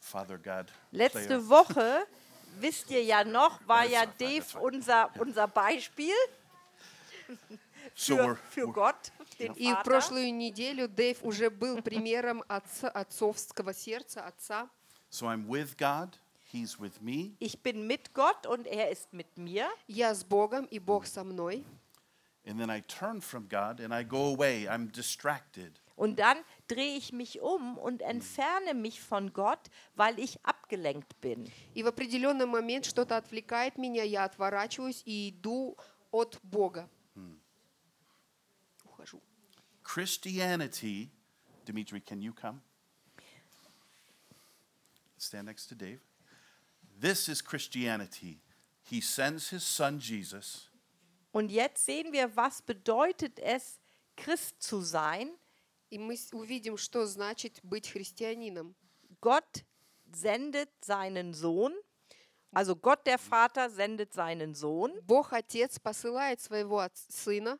Father 0.00 0.38
God. 0.38 0.70
Letzte 0.92 1.48
Woche, 1.48 2.06
wisst 2.60 2.90
ihr 2.92 3.02
ja 3.02 3.24
noch, 3.24 3.66
war 3.66 3.84
ja 3.84 4.06
Dave 4.06 4.56
unser, 4.60 5.10
unser 5.20 5.48
Beispiel. 5.48 6.14
für, 7.94 8.36
für 8.50 8.66
Gott, 8.68 9.10
den 9.38 9.52
И 9.54 9.72
в 9.72 9.82
прошлую 9.82 10.32
неделю 10.34 10.88
Дэйв 10.88 11.22
уже 11.22 11.50
был 11.50 11.82
примером 11.82 12.42
отца, 12.48 12.88
отцовского 12.88 13.74
сердца, 13.74 14.26
отца. 14.26 14.68
So 15.10 15.26
I'm 15.26 15.46
with 15.46 15.76
God. 15.76 16.18
He's 16.52 16.78
with 16.80 17.00
me. 17.00 17.36
Ich 17.38 17.60
bin 17.62 17.86
mit 17.86 18.12
Gott 18.12 18.46
und 18.46 18.66
er 18.66 18.90
ist 18.90 19.12
mit 19.12 19.36
mir. 19.36 19.68
Я 19.88 20.14
с 20.14 20.24
Богом 20.24 20.64
и 20.66 20.78
Бог 20.78 21.06
со 21.06 21.24
мной. 21.24 21.64
And 22.46 22.58
then 22.58 22.70
I 22.70 22.80
turn 22.82 23.20
from 23.20 23.46
God 23.48 23.80
and 23.80 23.92
I 23.92 24.02
go 24.04 24.32
away. 24.32 24.66
I'm 24.68 24.90
distracted. 24.90 25.72
Und 25.96 26.18
dann 26.18 26.38
drehe 26.66 26.96
ich 26.96 27.12
mich 27.12 27.40
um 27.42 27.76
und 27.76 28.00
entferne 28.02 28.72
mich 28.72 29.02
von 29.02 29.32
Gott, 29.34 29.60
weil 29.96 30.18
ich 30.18 30.42
abgelenkt 30.44 31.20
bin. 31.20 31.50
И 31.74 31.82
в 31.82 31.88
определенный 31.88 32.46
момент 32.46 32.86
что-то 32.86 33.16
отвлекает 33.18 33.76
меня, 33.76 34.02
я 34.04 34.24
отворачиваюсь 34.24 35.02
и 35.04 35.30
иду 35.30 35.76
от 36.10 36.38
Бога. 36.42 36.88
Christianity. 39.92 41.10
Dimitri, 41.64 41.98
can 42.00 42.22
you 42.22 42.32
come? 42.32 42.60
Stand 45.18 45.48
next 45.48 45.66
to 45.66 45.74
Dave. 45.74 45.98
This 47.00 47.28
is 47.28 47.42
Christianity. 47.42 48.38
He 48.88 49.00
sends 49.00 49.50
his 49.50 49.64
son 49.64 49.98
Jesus. 49.98 50.68
Und 51.32 51.50
jetzt 51.50 51.84
sehen 51.86 52.12
wir, 52.12 52.36
was 52.36 52.62
bedeutet 52.62 53.40
es, 53.40 53.80
Christ 54.16 54.62
zu 54.62 54.80
sein. 54.80 55.28
И 55.90 55.98
мы 55.98 56.16
увидим, 56.34 56.76
Gott 59.20 59.64
sendet 60.12 60.68
seinen 60.84 61.34
Sohn. 61.34 61.74
Also 62.52 62.76
Gott 62.76 63.04
der 63.08 63.18
Vater 63.18 63.68
sendet 63.68 64.12
seinen 64.12 64.54
Sohn. 64.54 64.92
Бог 65.04 65.32
Отец 65.32 65.80
посылает 65.80 66.40
своего 66.40 66.86
Сына. 67.08 67.58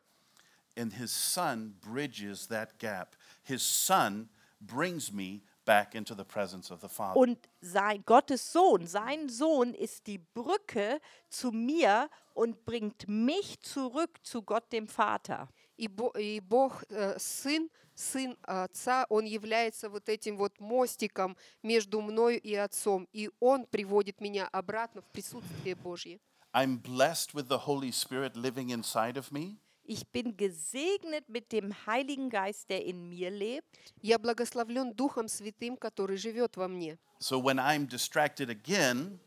And 0.77 0.93
his 0.93 1.11
son 1.11 1.75
bridges 1.81 2.47
that 2.47 2.77
gap. 2.79 3.15
His 3.43 3.61
son 3.61 4.29
brings 4.61 5.11
me 5.11 5.41
back 5.65 5.95
into 5.95 6.15
the 6.15 6.23
presence 6.25 6.71
of 6.71 6.79
the 6.79 6.87
Father. 6.89 7.19
Und 7.19 7.37
sein 7.61 8.03
Gottes 8.05 8.51
Sohn, 8.53 8.87
sein 8.87 9.27
Sohn 9.27 9.73
ist 9.73 10.07
die 10.07 10.17
Brücke 10.17 10.99
zu 11.29 11.51
mir 11.51 12.09
und 12.33 12.63
bringt 12.65 13.07
mich 13.09 13.59
zurück 13.61 14.17
zu 14.23 14.41
Gott 14.41 14.71
dem 14.71 14.87
Vater. 14.87 15.49
И 15.77 15.87
Бог, 15.89 16.83
э, 16.91 17.17
Сын, 17.19 17.69
Сын 17.95 18.37
Отца, 18.43 19.05
Он 19.09 19.25
является 19.25 19.89
вот 19.89 20.07
этим 20.09 20.37
вот 20.37 20.57
мостиком 20.59 21.35
между 21.63 21.99
мною 22.01 22.39
и 22.39 22.53
Отцом, 22.55 23.07
и 23.11 23.29
Он 23.41 23.65
приводит 23.65 24.21
меня 24.21 24.47
обратно 24.51 25.01
в 25.01 25.09
присутствие 25.11 25.75
Божье. 25.75 26.19
I'm 26.53 26.77
blessed 26.77 27.33
with 27.33 27.47
the 27.49 27.59
Holy 27.65 27.91
Spirit 27.91 28.35
living 28.37 28.69
inside 28.69 29.17
of 29.17 29.31
me. 29.33 29.59
Ich 29.93 30.07
bin 30.07 30.37
gesegnet 30.37 31.27
mit 31.27 31.51
dem 31.51 31.73
Heiligen 31.85 32.29
Geist, 32.29 32.69
der 32.69 32.85
in 32.85 33.09
mir 33.09 33.29
lebt. 33.29 33.67
Я 34.01 34.17
благословлен 34.17 34.95
Духом 34.95 35.27
Святым, 35.27 35.75
который 35.75 36.15
живет 36.15 36.55
во 36.55 36.69
мне. 36.69 36.97
So 37.19 37.37
when 37.43 37.59
I'm 37.59 37.85
distracted 37.89 38.47
again, 38.49 39.19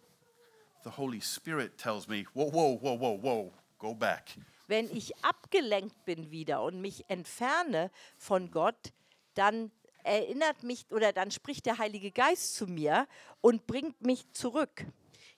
the 0.82 0.88
Holy 0.96 1.20
Spirit 1.20 1.76
tells 1.76 2.08
me, 2.08 2.24
whoa, 2.32 2.48
whoa, 2.50 2.78
whoa, 2.80 2.94
whoa, 2.98 3.18
whoa, 3.20 3.52
go 3.78 3.92
back. 3.92 4.30
Wenn 4.66 4.90
ich 4.96 5.12
abgelenkt 5.22 6.02
bin 6.06 6.30
wieder 6.30 6.62
und 6.62 6.80
mich 6.80 7.04
entferne 7.10 7.90
von 8.16 8.50
Gott, 8.50 8.94
dann 9.34 9.70
erinnert 10.02 10.62
mich 10.62 10.86
oder 10.90 11.12
dann 11.12 11.30
spricht 11.30 11.66
der 11.66 11.76
Heilige 11.76 12.10
Geist 12.10 12.54
zu 12.54 12.66
mir 12.66 13.06
und 13.42 13.66
bringt 13.66 14.00
mich 14.00 14.32
zurück. 14.32 14.86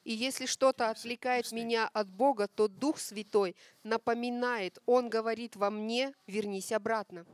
И 0.06 0.12
если 0.14 0.46
что-то 0.46 0.90
отвлекает 0.90 1.50
меня 1.50 1.88
от 1.92 2.08
Бога, 2.08 2.46
то 2.46 2.68
Дух 2.68 2.98
Святой 3.00 3.56
напоминает, 3.82 4.78
Он 4.86 5.10
говорит 5.10 5.56
во 5.56 5.68
мне, 5.68 6.12
вернись 6.28 6.70
обратно. 6.70 7.26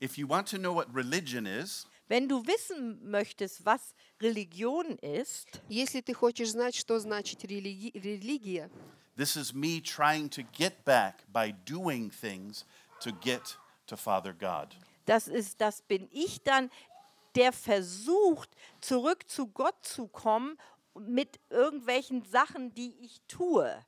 If 0.00 0.16
you 0.18 0.26
want 0.26 0.46
to 0.48 0.58
know 0.58 0.72
what 0.74 0.92
religion 0.92 1.46
is, 1.46 1.86
Wenn 2.08 2.28
du 2.28 2.44
wissen 2.46 3.00
möchtest, 3.08 3.64
was 3.64 3.94
Religion 4.20 4.96
ist, 4.98 5.46
если 5.68 6.00
ты 6.00 6.12
хочешь 6.12 6.50
знать, 6.50 6.74
что 6.74 6.98
значит 7.00 7.44
религи- 7.44 7.92
религия, 7.94 8.68
this 9.16 9.36
is 9.36 9.52
me 9.54 9.80
trying 9.80 10.28
to 10.28 10.42
get 10.52 10.84
back 10.84 11.24
by 11.32 11.52
doing 11.64 12.10
things 12.10 12.64
to 13.00 13.10
get 13.20 13.56
to 13.86 13.96
Father 13.96 14.32
God. 14.36 14.72
das 15.06 15.28
ist, 15.28 15.60
das 15.60 15.82
bin 15.82 16.08
ich 16.12 16.42
dann, 16.42 16.68
der 17.36 17.52
versucht, 17.52 18.50
zurück 18.80 19.28
zu 19.28 19.46
Gott 19.48 19.76
zu 19.84 20.08
kommen 20.08 20.56
mit 21.04 21.38
irgendwelchen 21.50 22.24
Sachen, 22.24 22.74
die 22.74 22.94
ich 23.02 23.20
tue. 23.28 23.84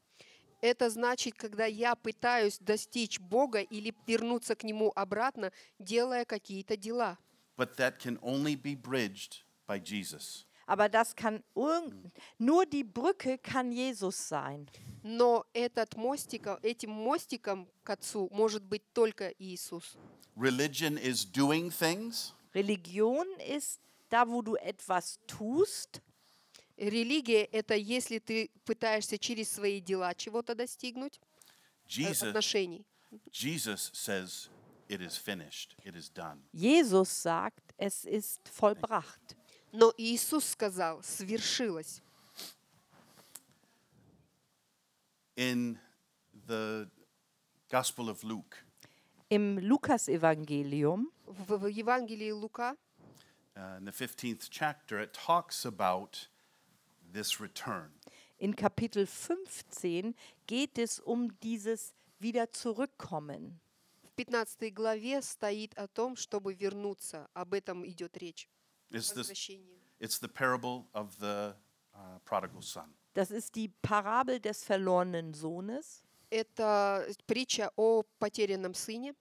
Это 0.60 0.90
значит, 0.90 1.34
когда 1.36 1.66
я 1.66 1.94
пытаюсь 1.94 2.58
достичь 2.58 3.20
Бога 3.20 3.60
или 3.60 3.94
вернуться 4.08 4.56
к 4.56 4.64
Нему 4.64 4.92
обратно, 4.96 5.52
делая 5.78 6.24
какие-то 6.24 6.76
дела. 6.76 7.16
But 7.56 7.76
that 7.76 7.98
can 8.00 8.18
only 8.22 8.56
be 8.56 8.74
bridged 8.74 9.44
by 9.68 9.78
Jesus. 9.80 10.44
Aber 10.66 10.88
das 10.88 11.16
kann 11.16 11.42
nur 12.36 12.66
die 12.66 12.84
Brücke 12.84 13.38
kann 13.38 13.70
Jesus 13.72 14.16
sein. 14.28 14.68
Но 15.04 15.46
этот 15.54 15.96
мостик, 15.96 16.48
этим 16.62 16.90
мостиком 16.90 17.68
к 17.84 17.90
Отцу 17.90 18.28
может 18.32 18.64
быть 18.64 18.82
только 18.92 19.28
Иисус. 19.38 19.96
Religion 20.36 20.98
is 20.98 21.24
doing 21.24 21.70
things. 21.70 22.32
Religion 22.52 23.24
ist 23.48 23.80
da, 24.10 24.26
wo 24.28 24.42
du 24.42 24.56
etwas 24.56 25.18
tust. 25.28 26.00
Религия– 26.78 27.44
это 27.52 27.74
если 27.74 28.20
ты 28.20 28.50
пытаешься 28.64 29.18
через 29.18 29.50
свои 29.50 29.80
дела 29.80 30.14
чего-то 30.14 30.54
достигнуть, 30.54 31.20
Jesus, 31.88 32.28
отношений. 32.28 32.84
Jesus 33.32 33.90
says, 33.92 34.48
it 34.88 35.00
is 35.02 35.16
finished, 35.16 35.74
it 35.84 35.96
is 35.96 36.08
done. 36.08 36.38
Jesus 36.54 37.10
sagt, 37.22 37.72
es 37.76 38.04
ist 38.04 38.48
vollbracht. 38.48 39.36
Но 39.72 39.92
Иисус 39.98 40.44
сказал, 40.54 41.02
свершилось. 41.02 42.00
In 45.36 45.78
the 46.46 46.88
Gospel 47.70 48.08
of 48.08 48.22
Luke, 48.24 48.56
Im 49.30 49.58
lukas 49.58 50.06
Lukasevangelium, 50.08 51.06
в 51.26 51.66
Евангелии 51.66 52.30
Лука, 52.30 52.76
uh, 53.56 53.76
in 53.78 53.84
the 53.84 53.92
15th 53.92 54.48
chapter, 54.50 54.98
it 54.98 55.12
talks 55.12 55.64
about 55.64 56.28
this 57.12 57.40
return. 57.40 57.90
In 58.38 58.54
Kapitel 58.54 59.06
15 59.06 60.14
geht 60.46 60.78
es 60.78 61.00
um 61.00 61.38
dieses 61.40 61.94
wieder 62.20 62.50
zurückkommen. 62.52 63.60
В 64.16 64.22
15 64.30 64.74
главе 64.74 65.22
стоит 65.22 65.74
о 65.76 65.86
том, 65.88 66.16
чтобы 66.16 66.52
вернуться. 66.54 67.28
Об 67.34 67.54
этом 67.54 67.84
идет 67.86 68.16
речь. 68.18 68.48
It's 68.90 69.12
the, 69.12 69.20
it's 70.00 70.18
the 70.18 70.28
parable 70.28 70.88
of 70.92 71.16
the 71.18 71.54
uh, 71.94 72.18
prodigal 72.24 72.62
son. 72.62 72.92
Das 73.14 73.30
ist 73.30 73.54
die 73.56 73.68
Parabel 73.68 74.40
des 74.40 74.64
verlorenen 74.64 75.34
Sohnes. 75.34 76.02
Это 76.30 77.06
притча 77.26 77.70
о 77.76 78.02
потерянном 78.20 78.74
сыне. 78.74 79.14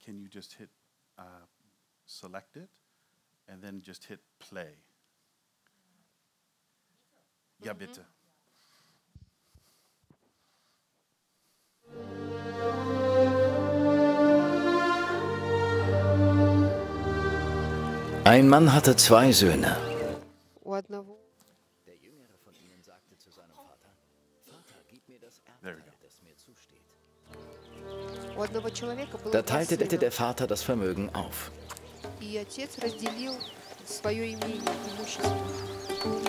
Can 0.00 0.18
you 0.20 0.28
just 0.28 0.54
hit 0.54 0.70
uh, 1.18 1.44
select 2.06 2.56
it? 2.56 2.70
and 3.48 3.62
then 3.62 3.80
just 3.82 4.04
hit 4.04 4.20
play. 4.38 4.76
Ja, 7.64 7.72
bitte. 7.72 8.04
Ein 18.24 18.46
Mann 18.48 18.72
hatte 18.72 18.96
zwei 18.96 19.30
Söhne. 19.30 19.76
Der 21.86 21.96
jüngere 21.96 22.36
von 22.44 22.54
ihnen 22.56 22.82
sagte 22.82 23.16
zu 23.18 23.30
seinem 23.30 23.54
Vater: 23.54 23.88
Vater, 24.46 24.74
gib 24.88 25.08
mir 25.08 25.20
das 25.20 25.38
Erbteil, 25.46 25.80
das 26.02 26.20
mir 26.22 26.36
zusteht. 26.36 26.82
Da 29.32 29.40
teilte 29.42 29.76
der 29.78 30.12
Vater 30.12 30.46
das 30.48 30.62
Vermögen 30.64 31.14
auf 31.14 31.52
и 32.28 32.38
отец 32.38 32.70
разделил 32.82 33.34
свое 33.86 34.34
имение, 34.34 34.60
имущество. 34.96 35.36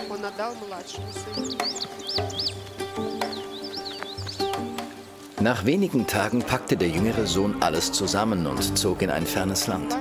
Он 0.08 0.24
отдал 0.24 0.54
младшему 0.66 1.08
сыну. 1.12 1.58
Nach 5.40 5.64
wenigen 5.64 6.06
Tagen 6.08 6.40
packte 6.42 6.76
der 6.76 6.88
jüngere 6.88 7.24
Sohn 7.26 7.62
alles 7.62 7.92
zusammen 7.92 8.44
und 8.46 8.76
zog 8.76 9.02
in 9.02 9.10
ein 9.10 9.24
fernes 9.24 9.68
Land. 9.68 9.96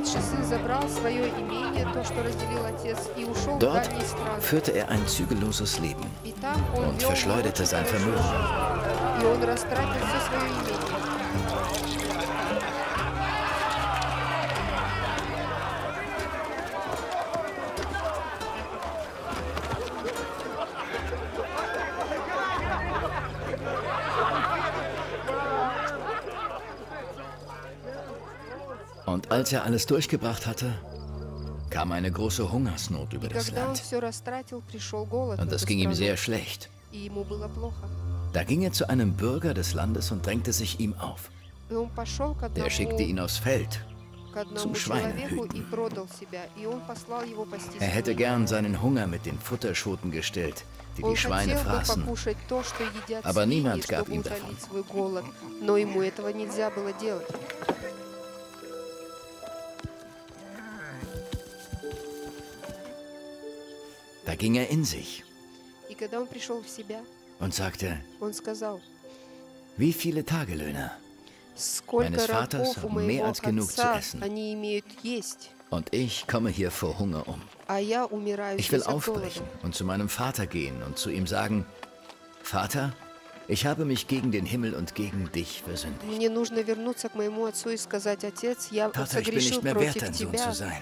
Dort 3.60 3.88
führte 4.40 4.72
er 4.72 4.90
ein 4.90 5.08
zügelloses 5.08 5.78
Leben 5.80 6.06
und 6.88 7.04
verschleuderte 7.04 7.68
sein 7.68 7.86
Vermögen. 7.86 8.24
Als 29.30 29.52
er 29.52 29.64
alles 29.66 29.86
durchgebracht 29.86 30.46
hatte, 30.48 30.74
kam 31.70 31.92
eine 31.92 32.10
große 32.10 32.50
Hungersnot 32.50 33.12
über 33.12 33.28
das 33.28 33.52
Land. 33.52 33.82
Und 35.12 35.52
das 35.52 35.66
ging 35.66 35.80
ihm 35.80 35.94
sehr 35.94 36.16
schlecht. 36.16 36.70
Da 38.32 38.44
ging 38.46 38.62
er 38.62 38.72
zu 38.72 38.90
einem 38.90 39.14
Bürger 39.14 39.54
des 39.54 39.74
Landes 39.74 40.12
und 40.12 40.26
drängte 40.26 40.54
sich 40.54 40.80
ihm 40.80 40.94
auf. 40.98 41.30
Der 42.56 42.70
schickte 42.70 43.04
ihn 43.04 43.20
aufs 43.20 43.38
Feld 43.38 43.84
zum 44.56 44.76
Schweinehüten. 44.76 45.66
Er 47.82 47.88
hätte 47.88 48.16
gern 48.16 48.48
seinen 48.48 48.82
Hunger 48.82 49.08
mit 49.08 49.26
den 49.26 49.38
Futterschoten 49.40 50.10
gestillt, 50.12 50.64
die 50.98 51.02
die 51.04 51.18
Schweine 51.18 51.58
fraßen. 51.58 52.08
Aber 53.24 53.46
niemand 53.46 53.90
gab 53.90 54.08
ihm 54.08 54.24
davon. 54.24 54.56
ging 64.38 64.56
er 64.58 64.70
in 64.70 64.84
sich 64.86 65.24
und 67.40 67.54
sagte, 67.54 68.00
wie 69.78 69.94
viele 69.94 70.26
Tagelöhner 70.26 70.92
meines 71.92 72.26
Vaters 72.26 72.78
haben 72.78 73.06
mehr 73.06 73.26
als 73.26 73.42
genug 73.42 73.72
zu 73.72 73.82
essen. 73.82 74.22
Und 75.70 75.94
ich 75.94 76.28
komme 76.28 76.50
hier 76.50 76.72
vor 76.72 77.00
Hunger 77.00 77.28
um. 77.28 77.42
Ich 78.58 78.72
will 78.72 78.84
aufbrechen 78.84 79.44
und 79.64 79.76
zu 79.76 79.84
meinem 79.86 80.08
Vater 80.10 80.46
gehen 80.46 80.84
und 80.84 80.98
zu 80.98 81.10
ihm 81.10 81.26
sagen, 81.28 81.66
Vater, 82.44 82.94
ich 83.48 83.66
habe 83.66 83.86
mich 83.86 84.08
gegen 84.08 84.32
den 84.32 84.46
Himmel 84.46 84.74
und 84.76 84.94
gegen 84.94 85.32
dich 85.32 85.64
versündigt. 85.64 86.24
Vater, 88.94 89.20
ich 89.22 89.26
bin 89.26 89.36
nicht 89.38 89.64
mehr 89.64 89.76
wert, 89.80 90.02
dein 90.02 90.14
Sohn 90.14 90.38
zu 90.38 90.52
sein. 90.54 90.82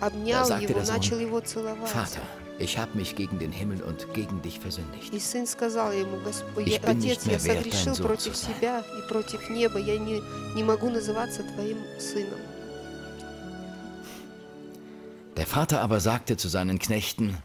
Da 0.00 0.44
sagte 0.46 0.72
der 0.72 0.86
Sohn, 0.86 0.96
Vater, 1.84 2.20
ich 2.58 2.78
habe 2.78 2.96
mich 2.96 3.14
gegen 3.16 3.38
den 3.38 3.52
Himmel 3.52 3.82
und 3.82 4.12
gegen 4.14 4.40
dich 4.42 4.58
versündigt. 4.60 5.12
Ich 5.14 5.32
bin 6.82 6.98
nicht 7.00 7.26
mehr 7.26 7.44
wert, 7.44 7.66
dein 7.66 7.94
Sohn 7.94 8.18
zu 8.18 8.32
sein. 8.34 8.54
Der 15.36 15.46
Vater 15.46 15.80
aber 15.82 16.00
sagte 16.00 16.36
zu 16.38 16.48
seinen 16.48 16.78
Knechten, 16.78 17.36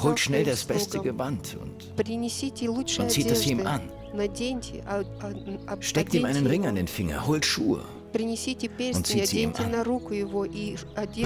holt 0.00 0.18
schnell 0.20 0.44
das 0.44 0.64
beste 0.64 1.00
Gewand 1.00 1.56
und, 1.60 1.92
und 1.94 3.10
zieht 3.10 3.30
es 3.30 3.46
ihm 3.46 3.66
an. 3.66 3.80
Steckt 5.80 6.12
ihm 6.14 6.24
einen 6.26 6.46
Ring 6.46 6.66
an 6.66 6.74
den 6.76 6.88
Finger, 6.88 7.26
holt 7.26 7.44
Schuhe 7.46 7.82
принесите 8.14 8.68
перстень, 8.68 9.22
оденьте 9.24 9.66
на 9.66 9.82
руку 9.84 10.14
его 10.14 10.44
и 10.44 10.76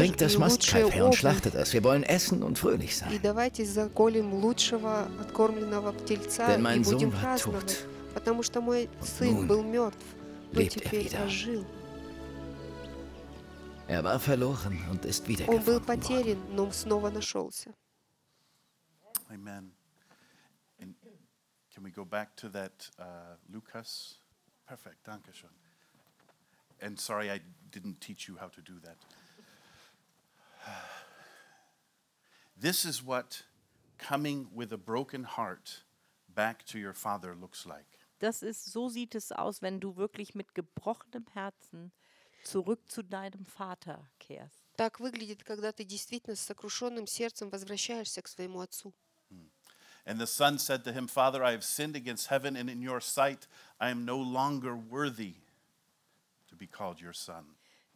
Bringt 0.00 0.20
das 0.22 0.38
Mastkleid 0.38 0.90
her 0.94 1.04
und 1.06 1.14
schlachtet 1.14 1.54
es. 1.54 1.72
Wir 1.76 1.84
wollen 1.84 2.02
essen 2.02 2.42
und 2.42 2.58
fröhlich 2.58 2.96
sein. 2.96 3.12
И 3.12 3.18
давайте 3.18 3.64
заколем 3.66 4.32
лучшего 4.32 5.06
откормленного 5.20 5.92
птельца 5.92 6.46
Denn 6.48 6.62
mein 6.62 6.80
и 6.80 6.84
будем 6.84 7.10
Sohn 7.10 7.12
war 7.12 7.22
праздновать, 7.36 7.70
tot. 7.70 8.14
потому 8.14 8.42
что 8.42 8.60
мой 8.62 8.88
сын 9.02 9.46
был 9.46 9.62
мертв, 9.62 9.98
но 10.52 10.60
lebt 10.60 10.76
er 10.76 10.80
теперь 10.82 11.06
wieder. 11.10 11.26
ожил. 11.26 11.66
Er 13.86 14.02
war 14.04 14.18
verloren 14.18 14.78
und 14.90 15.04
ist 15.04 15.24
Он 15.24 15.26
был 15.26 15.36
wiedergefunden 15.36 15.66
worden. 15.66 15.84
потерян, 15.84 16.38
но 16.54 16.72
снова 16.72 17.10
нашелся. 17.10 17.74
Amen. 19.28 19.72
And 20.80 20.94
can 21.74 21.84
we 21.84 21.90
go 21.90 22.06
back 22.06 22.34
to 22.36 22.48
that 22.48 22.72
uh, 22.98 23.36
Lucas? 23.50 24.22
Perfect. 24.66 25.04
Danke 25.06 25.34
schön. 25.34 25.50
And 26.80 26.98
sorry 26.98 27.30
I 27.30 27.40
didn't 27.70 28.00
teach 28.00 28.28
you 28.28 28.36
how 28.36 28.48
to 28.48 28.60
do 28.60 28.74
that. 28.84 28.96
This 32.60 32.84
is 32.84 33.02
what 33.04 33.42
coming 33.98 34.48
with 34.52 34.72
a 34.72 34.76
broken 34.76 35.24
heart 35.24 35.82
back 36.34 36.64
to 36.66 36.78
your 36.78 36.92
father 36.92 37.34
looks 37.34 37.64
like. 37.66 37.86
Das 38.20 38.42
ist 38.42 38.64
so 38.72 38.88
sieht 38.88 39.14
es 39.14 39.30
aus, 39.30 39.62
wenn 39.62 39.78
du 39.78 39.94
wirklich 39.96 40.34
mit 40.34 40.54
gebrochenem 40.54 41.24
Herzen 41.34 41.92
zurück 42.42 42.80
zu 42.90 43.02
deinem 43.04 43.46
Vater 43.46 44.04
kehrst. 44.18 44.64
Так 44.76 44.98
выглядит, 44.98 45.44
когда 45.44 45.72
ты 45.72 45.84
действительно 45.84 46.34
с 46.34 46.40
сокрушенным 46.44 47.06
сердцем 47.06 47.48
возвращаешься 47.50 48.22
к 48.22 48.28
своему 48.28 48.60
отцу. 48.60 48.92
Hmm. 49.30 49.48
And 50.04 50.20
the 50.20 50.26
son 50.26 50.58
said 50.58 50.82
to 50.84 50.90
him, 50.92 51.06
Father, 51.06 51.44
I 51.44 51.52
have 51.52 51.62
sinned 51.62 51.94
against 51.94 52.28
heaven 52.28 52.56
and 52.56 52.68
in 52.70 52.80
your 52.82 53.00
sight. 53.00 53.46
I 53.78 53.90
am 53.90 54.04
no 54.04 54.16
longer 54.16 54.74
worthy 54.74 55.34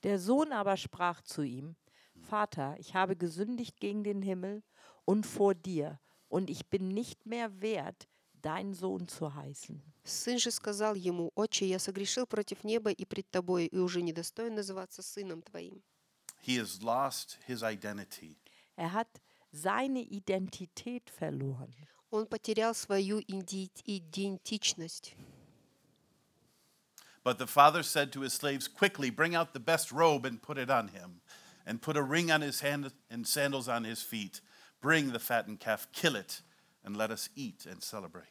Der 0.04 0.18
Sohn 0.18 0.52
aber 0.52 0.76
sprach 0.76 1.20
zu 1.22 1.42
ihm, 1.42 1.74
Vater, 2.20 2.76
ich 2.78 2.94
habe 2.94 3.16
gesündigt 3.16 3.80
gegen 3.80 4.04
den 4.04 4.22
Himmel 4.22 4.62
und 5.04 5.26
vor 5.26 5.54
dir, 5.54 5.98
und 6.28 6.48
ich 6.50 6.66
bin 6.66 6.88
nicht 6.88 7.26
mehr 7.26 7.60
wert, 7.60 8.08
dein 8.40 8.72
Sohn 8.74 9.08
zu 9.08 9.34
heißen. 9.34 9.82
Сын 10.04 10.38
же 10.38 10.50
сказал 10.50 10.94
ему, 10.94 11.30
«Отче, 11.36 11.66
я 11.68 11.78
согрешил 11.78 12.26
против 12.26 12.64
неба 12.64 12.90
и 12.90 13.04
пред 13.04 13.30
тобой, 13.30 13.66
и 13.66 13.78
уже 13.78 14.02
не 14.02 14.12
называться 14.12 15.00
сыном 15.02 15.42
твоим». 15.42 15.80
He 16.40 16.56
has 16.56 16.82
lost 16.82 17.38
his 17.46 17.62
identity. 17.62 18.36
Er 18.76 18.94
hat 18.94 19.08
seine 19.52 20.00
Identität 20.00 21.08
verloren. 21.10 21.72
Он 22.10 22.26
потерял 22.26 22.74
свою 22.74 23.20
идентичность. 23.20 25.14
But 27.24 27.38
the 27.38 27.46
father 27.46 27.82
said 27.84 28.12
to 28.12 28.20
his 28.22 28.32
slaves, 28.32 28.66
Quickly, 28.68 29.10
bring 29.10 29.34
out 29.36 29.52
the 29.52 29.60
best 29.60 29.92
robe 29.92 30.26
and 30.26 30.42
put 30.42 30.58
it 30.58 30.70
on 30.70 30.88
him, 30.88 31.20
and 31.64 31.80
put 31.80 31.96
a 31.96 32.02
ring 32.02 32.30
on 32.32 32.40
his 32.42 32.60
hand 32.62 32.92
and 33.10 33.26
sandals 33.26 33.68
on 33.68 33.84
his 33.84 34.02
feet. 34.02 34.40
Bring 34.80 35.12
the 35.12 35.20
fattened 35.20 35.60
calf, 35.60 35.86
kill 35.92 36.16
it, 36.16 36.42
and 36.84 36.96
let 36.96 37.10
us 37.12 37.28
eat 37.36 37.64
and 37.70 37.82
celebrate. 37.82 38.26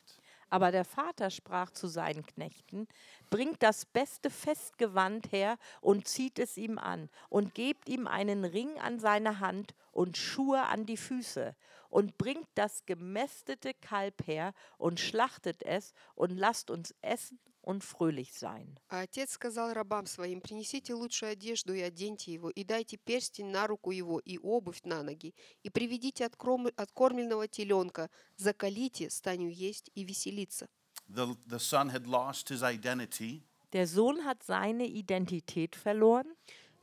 Aber 0.53 0.71
der 0.73 0.83
Vater 0.83 1.29
sprach 1.29 1.71
zu 1.71 1.87
seinen 1.87 2.25
Knechten: 2.25 2.85
Bringt 3.29 3.63
das 3.63 3.85
beste 3.85 4.29
Festgewand 4.29 5.31
her 5.31 5.57
und 5.79 6.09
zieht 6.09 6.37
es 6.39 6.57
ihm 6.57 6.77
an, 6.77 7.09
und 7.29 7.55
gebt 7.55 7.87
ihm 7.87 8.07
einen 8.07 8.43
Ring 8.43 8.77
an 8.81 8.99
seine 8.99 9.39
Hand 9.39 9.73
und 9.93 10.17
Schuhe 10.17 10.63
an 10.63 10.85
die 10.85 10.97
Füße, 10.97 11.55
und 11.89 12.17
bringt 12.17 12.49
das 12.55 12.85
gemästete 12.85 13.73
Kalb 13.75 14.27
her 14.27 14.53
und 14.77 14.99
schlachtet 14.99 15.63
es 15.63 15.93
und 16.15 16.35
lasst 16.35 16.69
uns 16.69 16.93
essen 17.01 17.39
und 17.63 17.83
fröhlich 17.83 18.33
sein. 18.33 18.77
А 18.89 19.01
отец 19.01 19.31
сказал 19.33 19.71
рабам 19.73 20.05
своим, 20.05 20.41
принесите 20.41 20.93
лучшую 20.93 21.31
одежду 21.31 21.73
и 21.73 21.81
оденьте 21.81 22.33
его, 22.33 22.49
и 22.49 22.63
дайте 22.63 22.97
перстень 22.97 23.47
на 23.51 23.67
руку 23.67 23.91
его 23.91 24.19
и 24.19 24.37
обувь 24.39 24.81
на 24.83 25.03
ноги, 25.03 25.33
и 25.63 25.69
приведите 25.69 26.25
откормленного 26.25 27.47
теленка, 27.47 28.09
закалите, 28.37 29.09
станю 29.09 29.49
есть 29.49 29.91
и 29.95 30.03
веселиться. 30.03 30.67
The, 31.09 31.35
the 31.45 31.59
son 31.59 31.89
had 31.89 32.07
lost 32.07 32.47
his 32.49 32.63
identity. 32.63 33.41
Der 33.73 33.85
Sohn 33.87 34.23
hat 34.25 34.43
seine 34.43 34.85
Identität 34.85 35.75
verloren. 35.75 36.25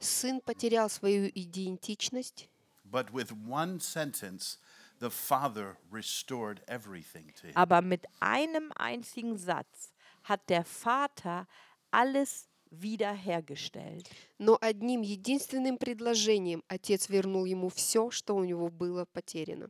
Сын 0.01 0.41
потерял 0.41 0.89
свою 0.91 1.29
идентичность. 1.35 2.49
But 2.85 3.11
with 3.11 3.33
one 3.33 3.81
sentence, 3.81 4.59
the 5.01 5.11
father 5.11 5.77
restored 5.91 6.61
everything 6.69 7.33
to 7.41 7.49
him. 7.49 7.55
Aber 7.57 7.83
mit 7.83 8.05
einem 8.21 8.71
einzigen 8.77 9.37
Satz 9.37 9.93
hat 10.29 10.49
der 10.49 10.65
Vater 10.65 11.47
alles 11.91 12.49
wiederhergestellt. 12.71 14.09
Но 14.39 14.59
одним 14.61 15.01
единственным 15.01 15.79
предложением 15.79 16.63
отец 16.69 17.09
вернул 17.09 17.45
ему 17.47 17.69
все, 17.71 18.11
что 18.11 18.35
у 18.37 18.45
него 18.45 18.69
было 18.71 19.07
потеряно. 19.07 19.69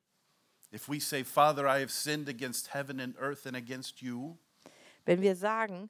If 0.70 0.86
we 0.88 1.00
say, 1.00 1.22
Father, 1.22 1.66
I 1.66 1.80
have 1.80 1.90
sinned 1.90 2.26
against 2.28 2.70
heaven 2.74 2.98
and 3.00 3.14
earth 3.18 3.46
and 3.46 3.56
against 3.56 4.02
you, 4.02 4.36
wenn 5.06 5.22
wir 5.22 5.34
sagen, 5.36 5.88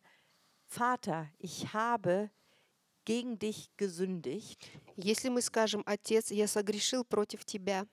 Vater, 0.69 1.27
ich 1.39 1.73
habe 1.73 2.31
gegen 3.05 3.39
dich 3.39 3.71
gesündigt, 3.77 4.69
если 4.97 5.31
мы 5.31 5.41
скажем, 5.43 5.83
отец, 5.87 6.31
я 6.31 6.47
согрешил 6.47 7.05
против 7.05 7.45
тебя, 7.45 7.87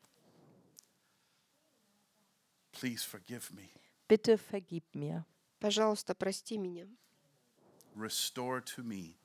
please 2.74 3.02
forgive 3.04 3.50
me. 3.52 3.68
bitte 4.08 4.38
vergib 4.38 4.84
mir. 4.94 5.26
Пожалуйста, 5.66 6.14
прости 6.14 6.60
меня. 6.60 6.86
Restore 7.96 8.62
to 8.62 8.84
me. 8.84 9.16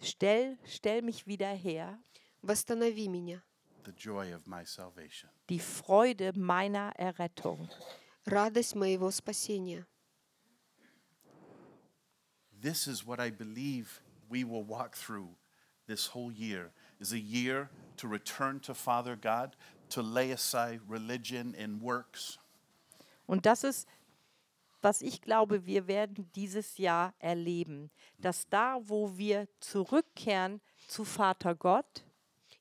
Stell, 0.00 0.56
stell 0.66 1.02
mich 1.02 1.24
wieder 1.24 1.54
her. 1.54 1.96
Восстанови 2.42 3.06
меня. 3.06 3.40
The 3.84 3.92
joy 3.92 4.32
of 4.34 4.48
my 4.48 4.64
salvation. 4.64 5.28
Die 5.46 5.58
Freude 5.60 6.32
meiner 6.36 6.92
Errettung. 6.98 7.68
Радость 8.26 8.74
моего 8.74 9.12
спасения. 9.12 9.86
This 12.60 12.88
is 12.88 13.06
what 13.06 13.20
I 13.20 13.30
believe 13.30 14.00
we 14.28 14.42
will 14.42 14.64
walk 14.64 14.96
through 14.96 15.28
this 15.86 16.06
whole 16.08 16.32
year 16.32 16.72
is 16.98 17.12
a 17.12 17.20
year 17.20 17.70
to 17.98 18.08
return 18.08 18.58
to 18.62 18.74
Father 18.74 19.14
God, 19.14 19.54
to 19.90 20.02
lay 20.02 20.32
aside 20.32 20.80
religion 20.88 21.54
and 21.56 21.80
works. 21.80 22.38
Und 23.28 23.44
das 23.44 23.64
ist 23.64 23.86
was 24.86 25.02
ich 25.02 25.20
glaube, 25.20 25.66
wir 25.66 25.86
werden 25.88 26.30
dieses 26.36 26.78
Jahr 26.78 27.12
erleben, 27.18 27.90
dass 28.18 28.46
da, 28.48 28.76
wo 28.82 29.10
wir 29.18 29.48
zurückkehren 29.58 30.60
zu 30.86 31.04
Vater 31.04 31.54
Gott, 31.54 32.04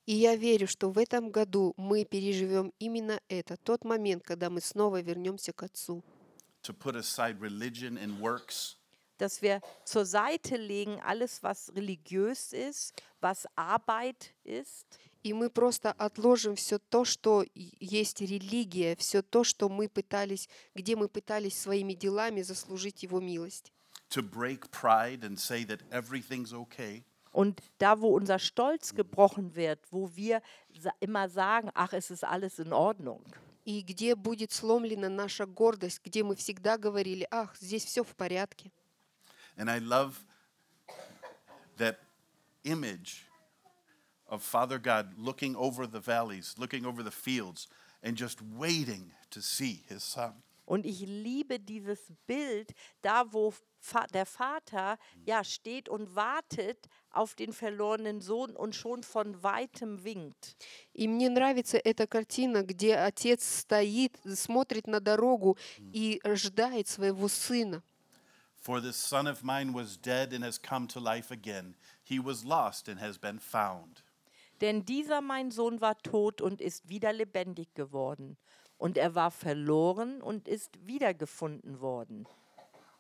И 0.08 0.20
я 0.22 0.36
верю, 0.40 0.68
что 0.68 0.92
в 0.92 1.00
этом 1.00 1.32
году 1.32 1.74
мы 1.78 2.06
переживем 2.06 2.72
именно 2.78 3.20
это, 3.28 3.58
тот 3.58 3.84
момент, 3.84 4.24
когда 4.24 4.52
мы 4.52 4.62
снова 4.62 5.02
вернемся 5.02 5.52
к 5.52 5.64
Отцу. 5.64 6.04
To 6.62 6.74
put 6.74 6.96
aside 6.96 7.42
and 7.42 8.20
works. 8.22 8.76
Dass 9.18 9.42
wir 9.42 9.62
zur 9.84 10.06
Seite 10.06 10.58
legen 10.58 11.00
alles, 11.02 11.42
was 11.42 11.74
religiös 11.76 12.54
ist, 12.54 12.94
was 13.20 13.48
Arbeit 13.56 14.36
ist. 14.44 14.86
и 15.26 15.34
мы 15.34 15.50
просто 15.50 15.92
отложим 15.94 16.56
все 16.56 16.78
то, 16.78 17.04
что 17.04 17.44
есть 17.56 18.22
религия, 18.22 18.96
все 18.96 19.24
то, 19.24 19.44
что 19.44 19.70
мы 19.70 19.90
пытались, 19.90 20.48
где 20.76 20.96
мы 20.96 21.08
пытались 21.10 21.60
своими 21.60 21.94
делами 21.94 22.44
заслужить 22.44 23.02
Его 23.02 23.20
милость. 23.20 23.72
Und 27.32 27.62
da, 27.80 28.00
wo 28.00 28.08
unser 28.12 28.38
Stolz 28.40 28.94
gebrochen 28.94 29.56
wird, 29.56 29.80
wo 29.92 30.12
wir 30.16 30.42
immer 31.00 31.28
sagen, 31.28 31.72
ach, 31.74 31.92
es 31.94 32.12
ist 32.12 32.24
alles 32.24 32.60
in 32.60 32.72
Ordnung. 32.72 33.26
И 33.66 33.82
где 33.82 34.16
будет 34.16 34.52
сломлена 34.52 35.10
наша 35.10 35.48
гордость, 35.48 36.00
где 36.06 36.24
мы 36.24 36.36
всегда 36.36 36.78
говорили, 36.78 37.26
ах, 37.32 37.56
здесь 37.60 37.84
все 37.84 38.04
в 38.04 38.16
порядке. 38.16 38.72
And 39.58 39.72
I 39.72 39.80
love 39.80 40.18
that 41.80 41.98
image 42.64 43.24
of 44.28 44.42
Father 44.44 44.80
God 44.80 45.14
looking 45.18 45.56
over 45.56 45.86
the 45.88 46.00
valleys, 46.00 46.56
looking 46.58 46.86
over 46.86 47.04
the 47.04 47.12
fields, 47.12 47.68
and 48.02 48.16
just 48.16 48.42
waiting 48.42 49.12
to 49.30 49.42
see 49.42 49.84
his 49.88 50.04
son. 50.04 50.34
Und 50.68 50.86
ich 50.88 51.02
liebe 51.02 51.60
dieses 51.60 52.00
Bild, 52.26 52.72
da 53.04 53.26
wo 53.32 53.54
der 54.16 54.26
Vater 54.26 54.98
ja 55.24 55.44
steht 55.44 55.88
und 55.88 56.16
wartet 56.16 56.88
auf 57.12 57.36
den 57.36 57.54
verlorenen 57.54 58.20
Sohn 58.20 58.56
und 58.56 58.76
schon 58.76 59.04
von 59.04 59.44
weitem 59.44 60.04
winkt. 60.04 60.56
И 60.92 61.08
мне 61.08 61.30
нравится 61.30 61.78
эта 61.78 62.08
картина, 62.08 62.64
где 62.64 62.96
отец 62.96 63.46
стоит, 63.60 64.18
смотрит 64.26 64.88
на 64.88 65.00
дорогу 65.00 65.56
и 65.94 66.20
ждает 66.36 66.88
своего 66.88 67.28
сына. 67.28 67.84
For 68.60 68.82
this 68.82 68.96
son 68.96 69.28
of 69.28 69.44
mine 69.44 69.72
was 69.74 69.96
dead 70.02 70.34
and 70.34 70.44
has 70.44 70.58
come 70.60 70.88
to 70.88 71.00
life 71.00 71.30
again. 71.30 71.76
He 72.04 72.20
was 72.20 72.44
lost 72.44 72.88
and 72.90 73.00
has 73.00 73.20
been 73.20 73.38
found. 73.38 74.02
Denn 74.62 74.86
dieser 74.86 75.22
mein 75.22 75.52
Sohn 75.52 75.82
war 75.82 75.98
tot 76.02 76.42
und 76.42 76.62
ist 76.62 76.88
wieder 76.88 77.12
lebendig 77.14 77.74
geworden. 77.76 78.38
Und 78.78 78.98
er 78.98 79.16
war 79.16 79.32
verloren 79.32 80.22
und 80.22 80.48
ist 80.48 80.86
wiedergefunden 80.88 81.80
worden. 81.82 82.28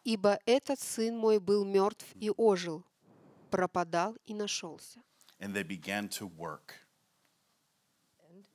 Ибо 0.05 0.37
этот 0.45 0.79
сын 0.79 1.17
мой 1.17 1.39
был 1.39 1.65
мертв 1.65 2.15
и 2.19 2.29
ожил, 2.29 2.83
пропадал 3.49 4.15
и 4.27 4.33
нашелся. 4.35 5.01
And 5.39 5.53
they 5.55 5.63
began 5.63 6.07
to 6.11 6.27
work. 6.27 6.73
And? 8.29 8.45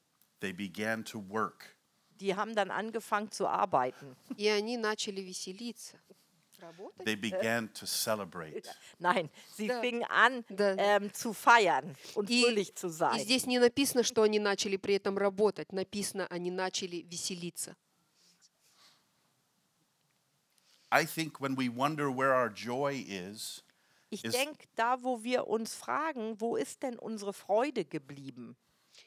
They 0.41 0.53
began 0.53 1.05
to 1.07 1.19
work. 1.29 1.77
Die 2.21 2.35
haben 2.37 2.55
dann 2.55 2.71
angefangen 2.71 3.31
zu 3.33 3.49
arbeiten. 3.49 4.17
И 4.37 4.47
они 4.49 4.77
начали 4.77 5.21
веселиться. 5.23 5.99
работать. 6.61 7.05
They 7.07 7.17
began 7.17 7.69
to 7.75 7.87
celebrate. 7.87 8.69
Nein, 8.99 9.29
sie 9.57 9.69
да. 9.69 9.81
fingen 9.83 10.05
an 10.09 10.45
да. 10.49 10.77
ähm, 10.79 11.13
zu 11.13 11.33
feiern 11.33 11.97
und 12.15 12.31
и, 12.31 12.43
fröhlich 12.43 12.75
zu 12.75 12.89
sein. 12.89 13.17
И 13.19 13.23
здесь 13.25 13.47
не 13.47 13.59
написано, 13.59 14.03
что 14.05 14.23
они 14.23 14.39
начали 14.39 14.77
при 14.77 14.95
этом 14.95 15.19
работать. 15.19 15.73
Написано, 15.73 16.27
они 16.29 16.51
начали 16.51 17.03
веселиться. 17.03 17.75
I 20.93 21.05
think 21.05 21.41
when 21.41 21.55
we 21.57 21.69
wonder 21.69 22.11
where 22.11 22.35
our 22.35 22.51
joy 22.51 22.97
is, 23.07 23.63
ich 24.13 24.23
denke, 24.23 24.67
da, 24.75 24.97
wo 25.05 25.23
wir 25.23 25.47
uns 25.47 25.73
fragen, 25.75 26.41
wo 26.41 26.57
ist 26.57 26.83
denn 26.83 26.99
unsere 26.99 27.33
Freude 27.33 27.85
geblieben? 27.85 28.57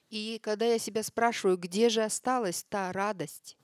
И 0.09 0.39
когда 0.39 0.65
я 0.65 0.79
себя 0.79 1.03
спрашиваю, 1.03 1.57
где 1.57 1.89
же 1.89 2.03
осталась 2.03 2.63
та 2.69 2.91
радость? 2.93 3.57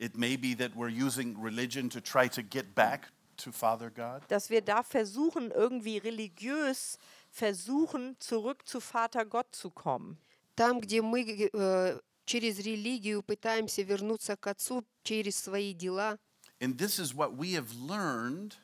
It 0.00 0.16
may 0.16 0.36
be 0.36 0.54
that 0.54 0.74
we're 0.74 0.88
using 1.06 1.38
religion 1.38 1.90
to 1.90 2.00
try 2.00 2.26
to 2.28 2.42
get 2.42 2.74
back 2.74 3.08
to 3.36 3.52
Father 3.52 3.90
God. 3.90 4.26
Dass 4.28 4.48
wir 4.48 4.62
da 4.62 4.82
versuchen 4.82 5.50
irgendwie 5.50 5.98
religiös 5.98 6.96
versuchen 7.30 8.16
zurück 8.18 8.66
zu 8.66 8.80
Vater 8.80 9.26
Gott 9.26 9.54
zu 9.54 9.70
kommen. 9.70 10.16
Там, 10.56 10.80
где 10.80 11.02
мы 11.02 11.20
äh, 11.22 11.98
через 12.24 12.58
религию 12.60 13.22
пытаемся 13.22 13.82
вернуться 13.82 14.36
к 14.38 14.46
Отцу 14.46 14.84
через 15.04 15.36
свои 15.38 15.74
дела. 15.74 16.16
And 16.62 16.78
this 16.78 16.98
is 16.98 17.14
what 17.14 17.36
we 17.36 17.52
have 17.52 17.74
learned 17.74 18.56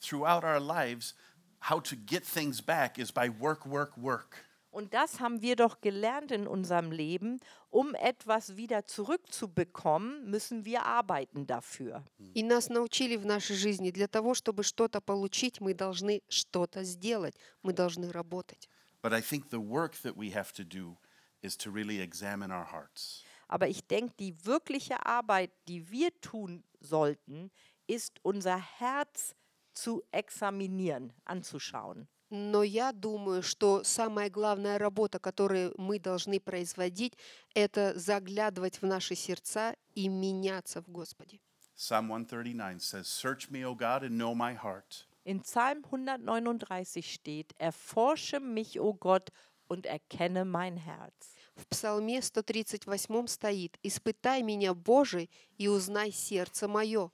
throughout 0.00 0.42
our 0.42 0.60
lives 0.60 1.12
how 1.60 1.80
to 1.80 1.96
get 1.96 2.24
things 2.24 2.62
back 2.62 2.98
is 2.98 3.10
by 3.10 3.28
work 3.28 3.66
work 3.66 3.94
work. 3.98 4.47
Und 4.70 4.92
das 4.92 5.20
haben 5.20 5.40
wir 5.40 5.56
doch 5.56 5.80
gelernt 5.80 6.30
in 6.30 6.46
unserem 6.46 6.90
Leben. 6.92 7.40
Um 7.70 7.94
etwas 7.94 8.56
wieder 8.56 8.84
zurückzubekommen, 8.84 10.28
müssen 10.30 10.64
wir 10.64 10.84
arbeiten 10.84 11.46
dafür. 11.46 12.04
И 12.34 12.42
нас 12.42 12.68
научили 12.68 13.16
в 13.16 13.24
нашей 13.24 13.56
жизни 13.56 13.90
для 13.90 14.08
того, 14.08 14.34
чтобы 14.34 14.62
что-то 14.62 15.00
получить, 15.00 15.60
мы 15.60 15.74
должны 15.74 16.22
что-то 16.28 16.84
сделать, 16.84 17.34
мы 17.62 17.72
должны 17.72 18.12
работать. 18.12 18.68
But 19.02 19.12
I 19.12 19.20
think 19.22 19.50
the 19.50 19.60
work 19.60 19.94
that 20.02 20.16
we 20.16 20.30
have 20.34 20.52
to 20.54 20.64
do 20.64 20.96
is 21.42 21.56
to 21.58 21.70
really 21.70 22.00
examine 22.00 22.50
our 22.50 22.64
hearts. 22.70 23.22
Aber 23.48 23.68
ich 23.68 23.86
denke, 23.86 24.12
die 24.18 24.34
wirkliche 24.44 25.06
Arbeit, 25.06 25.50
die 25.68 25.90
wir 25.90 26.10
tun 26.20 26.62
sollten, 26.80 27.50
ist 27.86 28.18
unser 28.22 28.58
Herz 28.58 29.34
zu 29.72 30.02
examinieren, 30.10 31.12
anzuschauen. 31.24 32.08
Но 32.30 32.62
я 32.62 32.92
думаю, 32.92 33.42
что 33.42 33.82
самая 33.84 34.28
главная 34.28 34.78
работа, 34.78 35.18
которую 35.18 35.74
мы 35.78 35.98
должны 35.98 36.40
производить, 36.40 37.14
это 37.54 37.98
заглядывать 37.98 38.82
в 38.82 38.86
наши 38.86 39.14
сердца 39.14 39.74
и 39.94 40.08
меняться 40.08 40.82
в 40.82 40.88
Господе. 40.90 41.40
Psalm 41.76 42.08
139 42.24 42.78
says, 42.82 43.04
Search 43.06 43.50
me, 43.50 43.64
O 43.64 43.74
God, 43.74 44.02
and 44.02 44.18
know 44.18 44.34
my 44.34 44.52
heart. 44.52 45.06
In 45.24 45.42
Psalm 45.42 45.82
139 45.88 47.02
steht, 47.04 47.54
Erforsche 47.58 48.40
mich, 48.40 48.78
O 48.80 48.92
Gott, 48.94 49.30
und 49.68 49.86
erkenne 49.86 50.44
mein 50.46 50.76
Herz. 50.78 51.34
В 51.56 51.66
Псалме 51.66 52.20
138 52.22 53.26
стоит, 53.30 53.78
Испытай 53.82 54.42
меня, 54.42 54.74
Боже, 54.74 55.28
и 55.58 55.66
узнай 55.68 56.10
сердце 56.12 56.68
мое. 56.68 57.10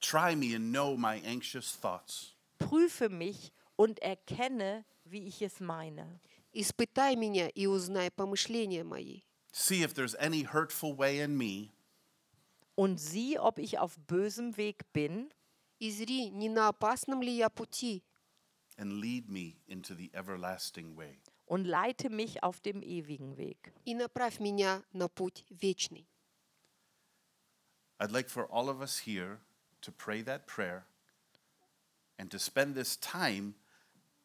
Try 0.00 0.34
me 0.34 0.54
and 0.54 0.72
know 0.74 0.96
my 0.96 1.20
anxious 1.24 1.74
thoughts. 1.80 2.34
Prüfe 2.58 3.08
mich 3.08 3.50
und 3.76 4.00
erkenne, 4.02 4.84
wie 5.04 5.26
ich 5.26 5.42
es 5.42 5.60
meine. 5.60 6.20
Испытай 6.54 7.16
меня 7.16 7.48
и 7.48 7.66
узнай 7.66 8.10
помышления 8.10 8.84
мои. 8.84 9.22
See 9.52 9.82
if 9.82 9.94
there's 9.94 10.14
any 10.16 10.42
hurtful 10.42 10.92
way 10.96 11.18
in 11.18 11.36
me. 11.38 11.70
Und 12.74 12.98
sieh, 12.98 13.38
ob 13.38 13.58
ich 13.58 13.78
auf 13.78 13.98
bösem 14.06 14.56
Weg 14.56 14.92
bin. 14.92 15.30
И 15.80 15.90
зри, 15.90 16.28
не 16.30 16.48
на 16.50 16.68
опасном 16.68 17.22
ли 17.22 17.32
я 17.34 17.48
пути. 17.48 18.02
And 18.78 19.00
lead 19.00 19.28
me 19.30 19.60
into 19.66 19.94
the 19.94 20.10
everlasting 20.14 20.94
way. 20.96 21.20
Und 21.46 21.64
leite 21.66 22.08
mich 22.10 22.42
auf 22.42 22.60
dem 22.60 22.82
ewigen 22.82 23.36
Weg. 23.38 23.72
И 23.86 23.94
направь 23.94 24.38
меня 24.38 24.82
на 24.92 25.08
путь 25.08 25.44
вечный. 25.50 26.06
I'd 27.98 28.10
like 28.12 28.28
for 28.28 28.44
all 28.48 28.68
of 28.68 28.80
us 28.82 28.98
here 29.06 29.38
to 29.80 29.90
pray 29.92 30.22
that 30.22 30.46
prayer 30.46 30.84
and 32.18 32.30
to 32.32 32.38
spend 32.38 32.74
this 32.74 32.96
time 32.98 33.54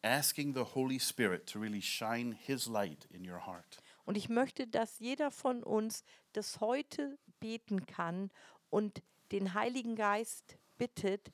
asking 0.02 0.54
the 0.54 0.64
Holy 0.74 0.98
Spirit 1.00 1.46
to 1.50 1.58
really 1.58 1.80
shine 1.80 2.32
his 2.46 2.66
light 2.68 3.06
in 3.10 3.24
your 3.28 3.38
heart. 3.46 3.78
Und 4.04 4.16
ich 4.16 4.28
möchte, 4.28 4.66
dass 4.66 4.98
jeder 5.00 5.30
von 5.30 5.62
uns 5.62 6.02
das 6.32 6.60
heute 6.60 7.18
beten 7.40 7.84
kann 7.86 8.30
und 8.70 9.02
den 9.32 9.52
Heiligen 9.54 9.96
Geist 9.96 10.56
bittet, 10.78 11.30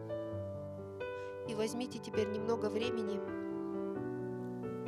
И 1.49 1.55
возьмите 1.55 1.99
теперь 1.99 2.29
немного 2.29 2.67
времени. 2.69 3.21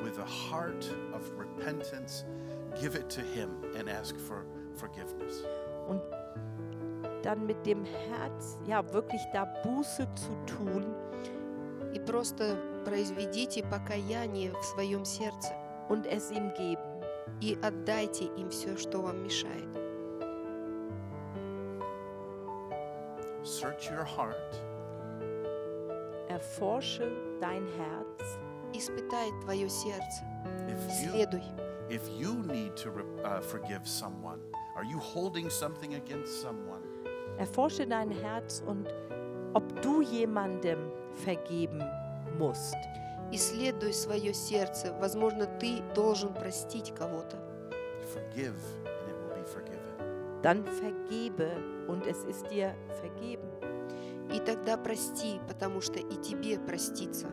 With 0.02 0.18
a 0.18 0.26
heart 0.26 0.86
of 1.14 1.22
repentance, 1.38 2.24
give 2.80 2.94
it 2.94 3.08
to 3.10 3.20
him 3.22 3.62
and 3.76 3.88
ask 3.88 4.16
for 4.18 4.44
forgiveness. 4.76 5.44
Und 5.88 6.00
dann 7.22 7.46
mit 7.46 7.64
dem 7.66 7.84
Herz, 7.84 8.58
ja, 8.66 8.82
wirklich 8.92 9.22
da 9.32 9.46
Buße 9.64 10.06
zu 10.14 10.34
tun. 10.56 10.84
И 11.94 12.00
просто 12.00 12.56
произведите 12.84 13.62
покаяние 13.62 14.52
в 14.52 14.64
своем 14.64 15.04
сердце. 15.04 15.52
Und 15.88 16.06
es 16.06 16.30
ihm 16.30 16.52
geben. 16.54 16.82
И 17.40 17.58
отдайте 17.62 18.24
им 18.36 18.50
все, 18.50 18.76
что 18.76 19.00
вам 19.00 19.22
мешает. 19.22 19.83
Search 23.44 23.90
your 23.90 24.04
heart. 24.06 24.60
Erforsche 26.28 27.10
dein 27.42 27.66
Herz. 27.76 28.38
Испытай 28.72 29.30
твое 29.42 29.68
сердце. 29.68 30.24
Следуй. 30.90 31.42
If 31.90 32.00
you 32.16 32.42
need 32.46 32.74
to 32.78 32.90
uh, 33.22 33.40
forgive 33.42 33.86
someone, 33.86 34.40
are 34.74 34.84
you 34.84 34.98
holding 34.98 35.50
something 35.50 35.94
against 35.96 36.40
someone? 36.40 36.80
Erforsche 37.38 37.86
dein 37.86 38.10
Herz 38.10 38.62
und 38.66 38.88
ob 39.52 39.82
du 39.82 40.00
jemandem 40.00 40.90
vergeben 41.14 41.82
musst. 42.38 42.76
Исследуй 43.30 43.92
свое 43.92 44.32
сердце. 44.32 44.94
Возможно, 44.98 45.44
ты 45.44 45.82
должен 45.94 46.32
простить 46.32 46.94
кого-то. 46.96 47.36
Forgive 48.14 48.54
dann 50.44 50.62
vergebe 50.66 51.56
und 51.88 52.06
es 52.06 52.22
ist 52.28 52.46
dir 52.52 52.74
vergeben. 53.00 53.48
И 54.32 54.38
тогда 54.40 54.76
прости, 54.76 55.38
потому 55.48 55.80
что 55.80 55.98
и 55.98 56.16
тебе 56.20 56.58
простится. 56.58 57.28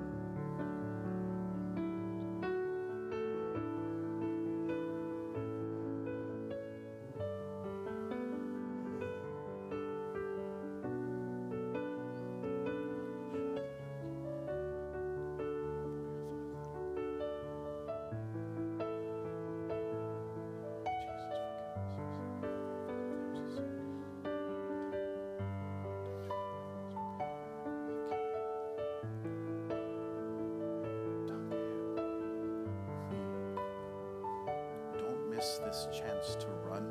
miss 35.41 35.57
this 35.65 35.87
chance 35.91 36.35
to 36.35 36.45
run 36.69 36.85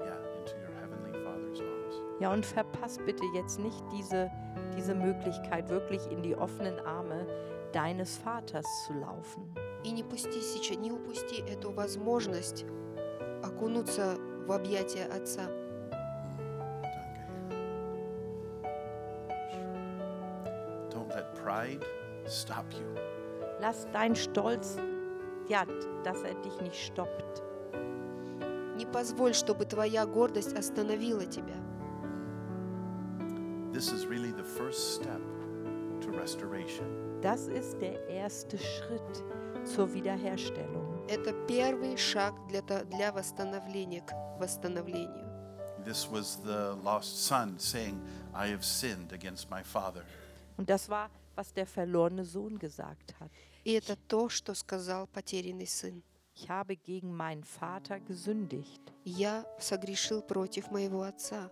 yeah, 0.00 0.16
into 0.38 0.54
your 0.62 0.72
heavenly 0.80 1.12
Father's 1.22 1.60
arms. 1.60 1.94
Ja, 2.20 2.32
und 2.32 2.46
verpasst 2.46 3.04
bitte 3.04 3.22
jetzt 3.34 3.58
nicht 3.60 3.84
diese, 3.92 4.30
diese 4.74 4.94
Möglichkeit, 4.94 5.68
wirklich 5.68 6.06
in 6.10 6.22
die 6.22 6.34
offenen 6.34 6.80
Arme 6.86 7.26
deines 7.72 8.16
Vaters 8.16 8.64
zu 8.86 8.94
laufen. 8.94 9.54
И 9.84 9.92
не 9.92 10.02
пусти 10.02 10.40
сейчас, 10.40 10.78
не 10.78 10.90
упусти 10.90 11.42
эту 11.46 11.70
возможность 11.70 12.64
окунуться 13.44 14.16
в 14.46 14.52
объятия 14.52 15.04
Отца. 15.12 15.42
Don't 20.90 21.10
let 21.14 21.26
pride 21.34 21.84
stop 22.26 22.64
you. 22.72 22.86
Lass 23.60 23.86
dein 23.92 24.16
Stolz, 24.16 24.78
ja, 25.46 25.64
dass 26.04 26.22
er 26.22 26.34
dich 26.36 26.58
nicht 26.62 26.74
stoppt. 26.76 27.44
позволь, 28.96 29.34
чтобы 29.34 29.66
твоя 29.66 30.06
гордость 30.06 30.54
остановила 30.54 31.26
тебя. 31.26 31.54
This 33.74 33.92
is 33.92 34.06
really 34.06 34.32
the 34.32 34.46
first 34.58 34.94
step 34.96 35.20
to 36.00 36.10
restoration. 36.12 37.20
Das 37.20 37.46
ist 37.46 37.78
der 37.78 38.08
erste 38.08 38.56
Schritt 38.56 39.22
zur 39.66 39.92
Wiederherstellung. 39.92 41.04
Это 41.10 41.34
первый 41.46 41.98
шаг 41.98 42.32
для, 42.48 42.62
для 42.62 43.12
восстановления, 43.12 44.00
к 44.00 44.14
восстановлению. 44.40 45.26
This 45.84 46.10
was 46.10 46.38
the 46.42 46.72
lost 46.82 47.22
son 47.26 47.58
saying, 47.58 48.00
I 48.32 48.46
have 48.48 48.64
sinned 48.64 49.12
against 49.12 49.50
my 49.50 49.62
father. 49.62 50.06
Und 50.56 50.70
das 50.70 50.88
war, 50.88 51.10
was 51.34 51.52
der 51.52 51.66
verlorene 51.66 52.24
Sohn 52.24 52.58
gesagt 52.58 53.14
hat. 53.20 53.30
И 53.62 53.72
это 53.72 53.94
то, 54.08 54.30
что 54.30 54.54
сказал 54.54 55.06
потерянный 55.06 55.66
сын. 55.66 56.02
Ich 56.38 56.50
habe 56.50 56.76
gegen 56.76 57.16
meinen 57.16 57.44
Vater 57.44 57.98
gesündigt. 57.98 58.82
Я 59.06 59.46
согрешил 59.58 60.20
против 60.20 60.70
моего 60.70 61.02
отца. 61.02 61.50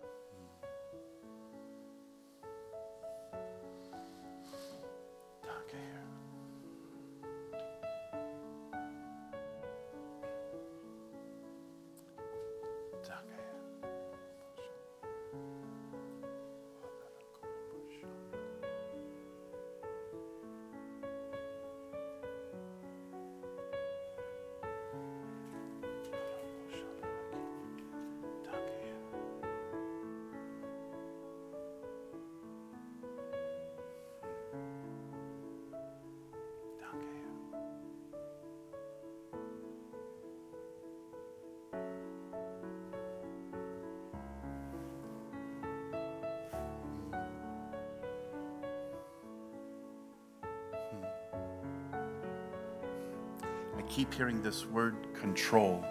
keep 53.95 54.13
hearing 54.13 54.41
this 54.43 54.65
word 54.73 54.95
control. 55.13 55.83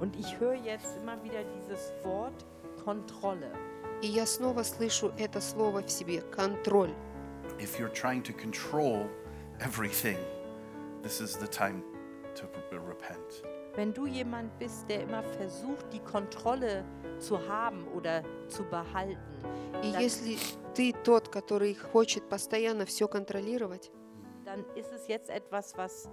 Und 0.00 0.16
ich 0.16 0.38
höre 0.40 0.54
jetzt 0.54 0.96
immer 0.96 1.22
wieder 1.22 1.44
dieses 1.44 1.92
Wort 2.02 2.44
Kontrolle. 2.84 3.48
И 4.02 4.08
я 4.08 4.26
снова 4.26 4.62
слышу 4.64 5.12
это 5.16 5.40
слово 5.40 5.80
в 5.80 5.90
себе 5.90 6.22
контроль. 6.22 6.92
If 7.58 7.78
you're 7.78 7.92
trying 7.92 8.22
to 8.24 8.32
control 8.32 9.08
everything, 9.60 10.18
this 11.02 11.20
is 11.20 11.36
the 11.38 11.46
time 11.46 11.82
to 12.34 12.46
repent. 12.80 13.42
Wenn 13.76 13.92
du 13.94 14.06
jemand 14.06 14.58
bist, 14.58 14.88
der 14.88 15.02
immer 15.02 15.22
versucht, 15.22 15.92
die 15.92 16.00
Kontrolle 16.00 16.84
zu 17.18 17.38
haben 17.48 17.86
oder 17.94 18.22
zu 18.48 18.64
behalten. 18.64 19.18
И 19.82 19.90
если 19.98 20.36
ты 20.74 20.92
тот, 21.04 21.28
который 21.28 21.74
хочет 21.74 22.28
постоянно 22.28 22.86
все 22.86 23.06
контролировать, 23.06 23.90
dann 24.44 24.64
ist 24.74 24.92
es 24.92 25.06
jetzt 25.08 25.28
etwas, 25.30 25.74
was 25.76 26.08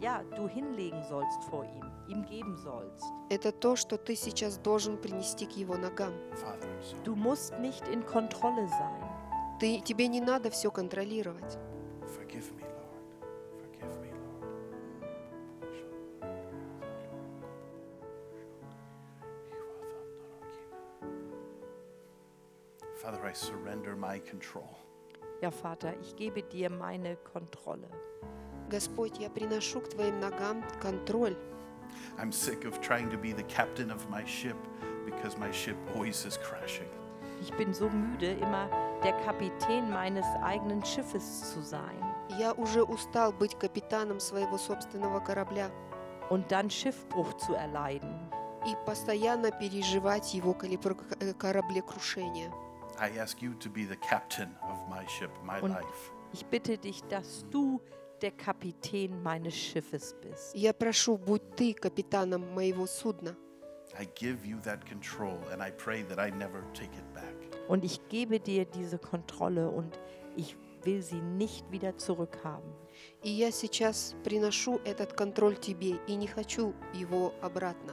ja, 0.00 0.22
du 0.36 0.48
hinlegen 0.48 1.02
sollst 1.08 1.44
vor 1.44 1.64
ihm, 1.64 1.84
ihm 2.08 2.24
geben 2.26 2.56
sollst. 2.56 3.04
Это 3.30 3.52
то, 3.52 3.76
что 3.76 3.96
ты 3.96 4.14
сейчас 4.16 4.58
должен 4.58 4.96
принести 4.96 5.46
к 5.46 5.52
его 5.56 5.76
ногам. 5.76 6.12
Du 7.04 7.14
musst 7.14 7.58
nicht 7.58 7.86
in 7.88 8.04
Kontrolle 8.04 8.68
sein. 8.68 9.02
Ты, 9.60 9.80
тебе 9.80 10.08
не 10.08 10.20
надо 10.20 10.50
все 10.50 10.70
контролировать. 10.70 11.58
Father, 22.96 23.22
I 23.26 23.34
surrender 23.34 23.94
my 23.96 24.18
control. 24.18 24.78
Ja, 25.42 25.50
Vater, 25.50 25.92
ich 26.00 26.16
gebe 26.16 26.42
dir 26.42 26.70
meine 26.70 27.16
Kontrolle. 27.16 27.88
Господь, 28.74 29.20
я 29.20 29.30
приношу 29.30 29.80
к 29.80 29.88
Твоим 29.90 30.18
ногам 30.18 30.64
контроль. 30.82 31.36
I'm 32.18 32.32
sick 32.32 32.64
of 32.64 32.80
trying 32.80 33.08
to 33.12 33.16
be 33.16 33.32
the 33.32 33.44
captain 33.44 33.88
of 33.90 34.00
my 34.10 34.24
ship 34.26 34.56
because 35.06 35.36
my 35.38 35.52
ship 35.52 35.76
always 35.94 36.26
is 36.26 36.36
crashing. 36.38 36.88
Ich 37.40 37.56
bin 37.56 37.72
so 37.74 37.88
müde, 37.88 38.32
immer 38.40 38.68
der 39.04 39.12
Kapitän 39.24 39.88
meines 39.92 40.26
eigenen 40.42 40.84
Schiffes 40.84 41.52
zu 41.52 41.60
sein. 41.62 42.02
Я 42.30 42.52
уже 42.54 42.82
устал 42.82 43.32
быть 43.32 43.56
капитаном 43.56 44.18
своего 44.18 44.58
собственного 44.58 45.20
корабля 45.20 45.70
und 46.30 46.50
dann 46.50 46.68
Schiffbruch 46.68 47.34
zu 47.36 47.54
erleiden. 47.54 48.28
И 48.66 48.74
постоянно 48.86 49.50
переживать 49.52 50.34
его 50.34 50.52
кораблекрушение. 50.54 52.50
I 52.98 53.10
ask 53.18 53.40
you 53.40 53.54
to 53.60 53.68
be 53.68 53.84
the 53.84 53.94
captain 53.98 54.48
of 54.62 54.78
my 54.88 55.04
ship, 55.06 55.30
my 55.44 55.60
und 55.60 55.70
life. 55.70 56.12
Ich 56.32 56.44
bitte 56.46 56.76
dich, 56.78 57.02
dass 57.08 57.44
du 57.50 57.80
der 58.24 58.32
Kapitän 58.32 59.22
meines 59.22 59.54
Schiffes 59.54 60.14
bist. 60.22 60.54
Я 60.56 60.72
прошу, 60.72 61.18
будь 61.18 61.56
ты 61.56 61.74
капитаном 61.74 62.54
моего 62.54 62.86
судна. 62.86 63.36
I 64.00 64.06
give 64.16 64.46
you 64.46 64.58
that 64.64 64.82
control 64.86 65.38
and 65.52 65.62
I 65.62 65.70
pray 65.70 66.02
that 66.08 66.18
I 66.18 66.30
never 66.30 66.64
take 66.72 66.94
it 66.94 67.14
back. 67.14 67.36
Und 67.68 67.84
ich 67.84 68.00
gebe 68.08 68.40
dir 68.40 68.64
diese 68.64 68.98
Kontrolle 68.98 69.68
und 69.70 70.00
ich 70.36 70.56
will 70.84 71.02
sie 71.02 71.20
nicht 71.20 71.70
wieder 71.70 71.98
zurückhaben. 71.98 72.72
И 73.22 73.28
я 73.28 73.50
сейчас 73.52 74.14
приношу 74.24 74.80
этот 74.86 75.12
контроль 75.12 75.56
тебе 75.58 75.98
и 76.06 76.14
не 76.14 76.26
хочу 76.26 76.72
его 76.94 77.34
обратно. 77.42 77.92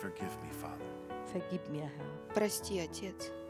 Forgive 0.00 0.30
me, 0.42 0.50
Father. 0.52 0.86
Vergib 1.32 1.68
mir, 1.70 1.86
Herr. 1.86 2.34
Прости, 2.34 2.78
Отец. 2.78 3.41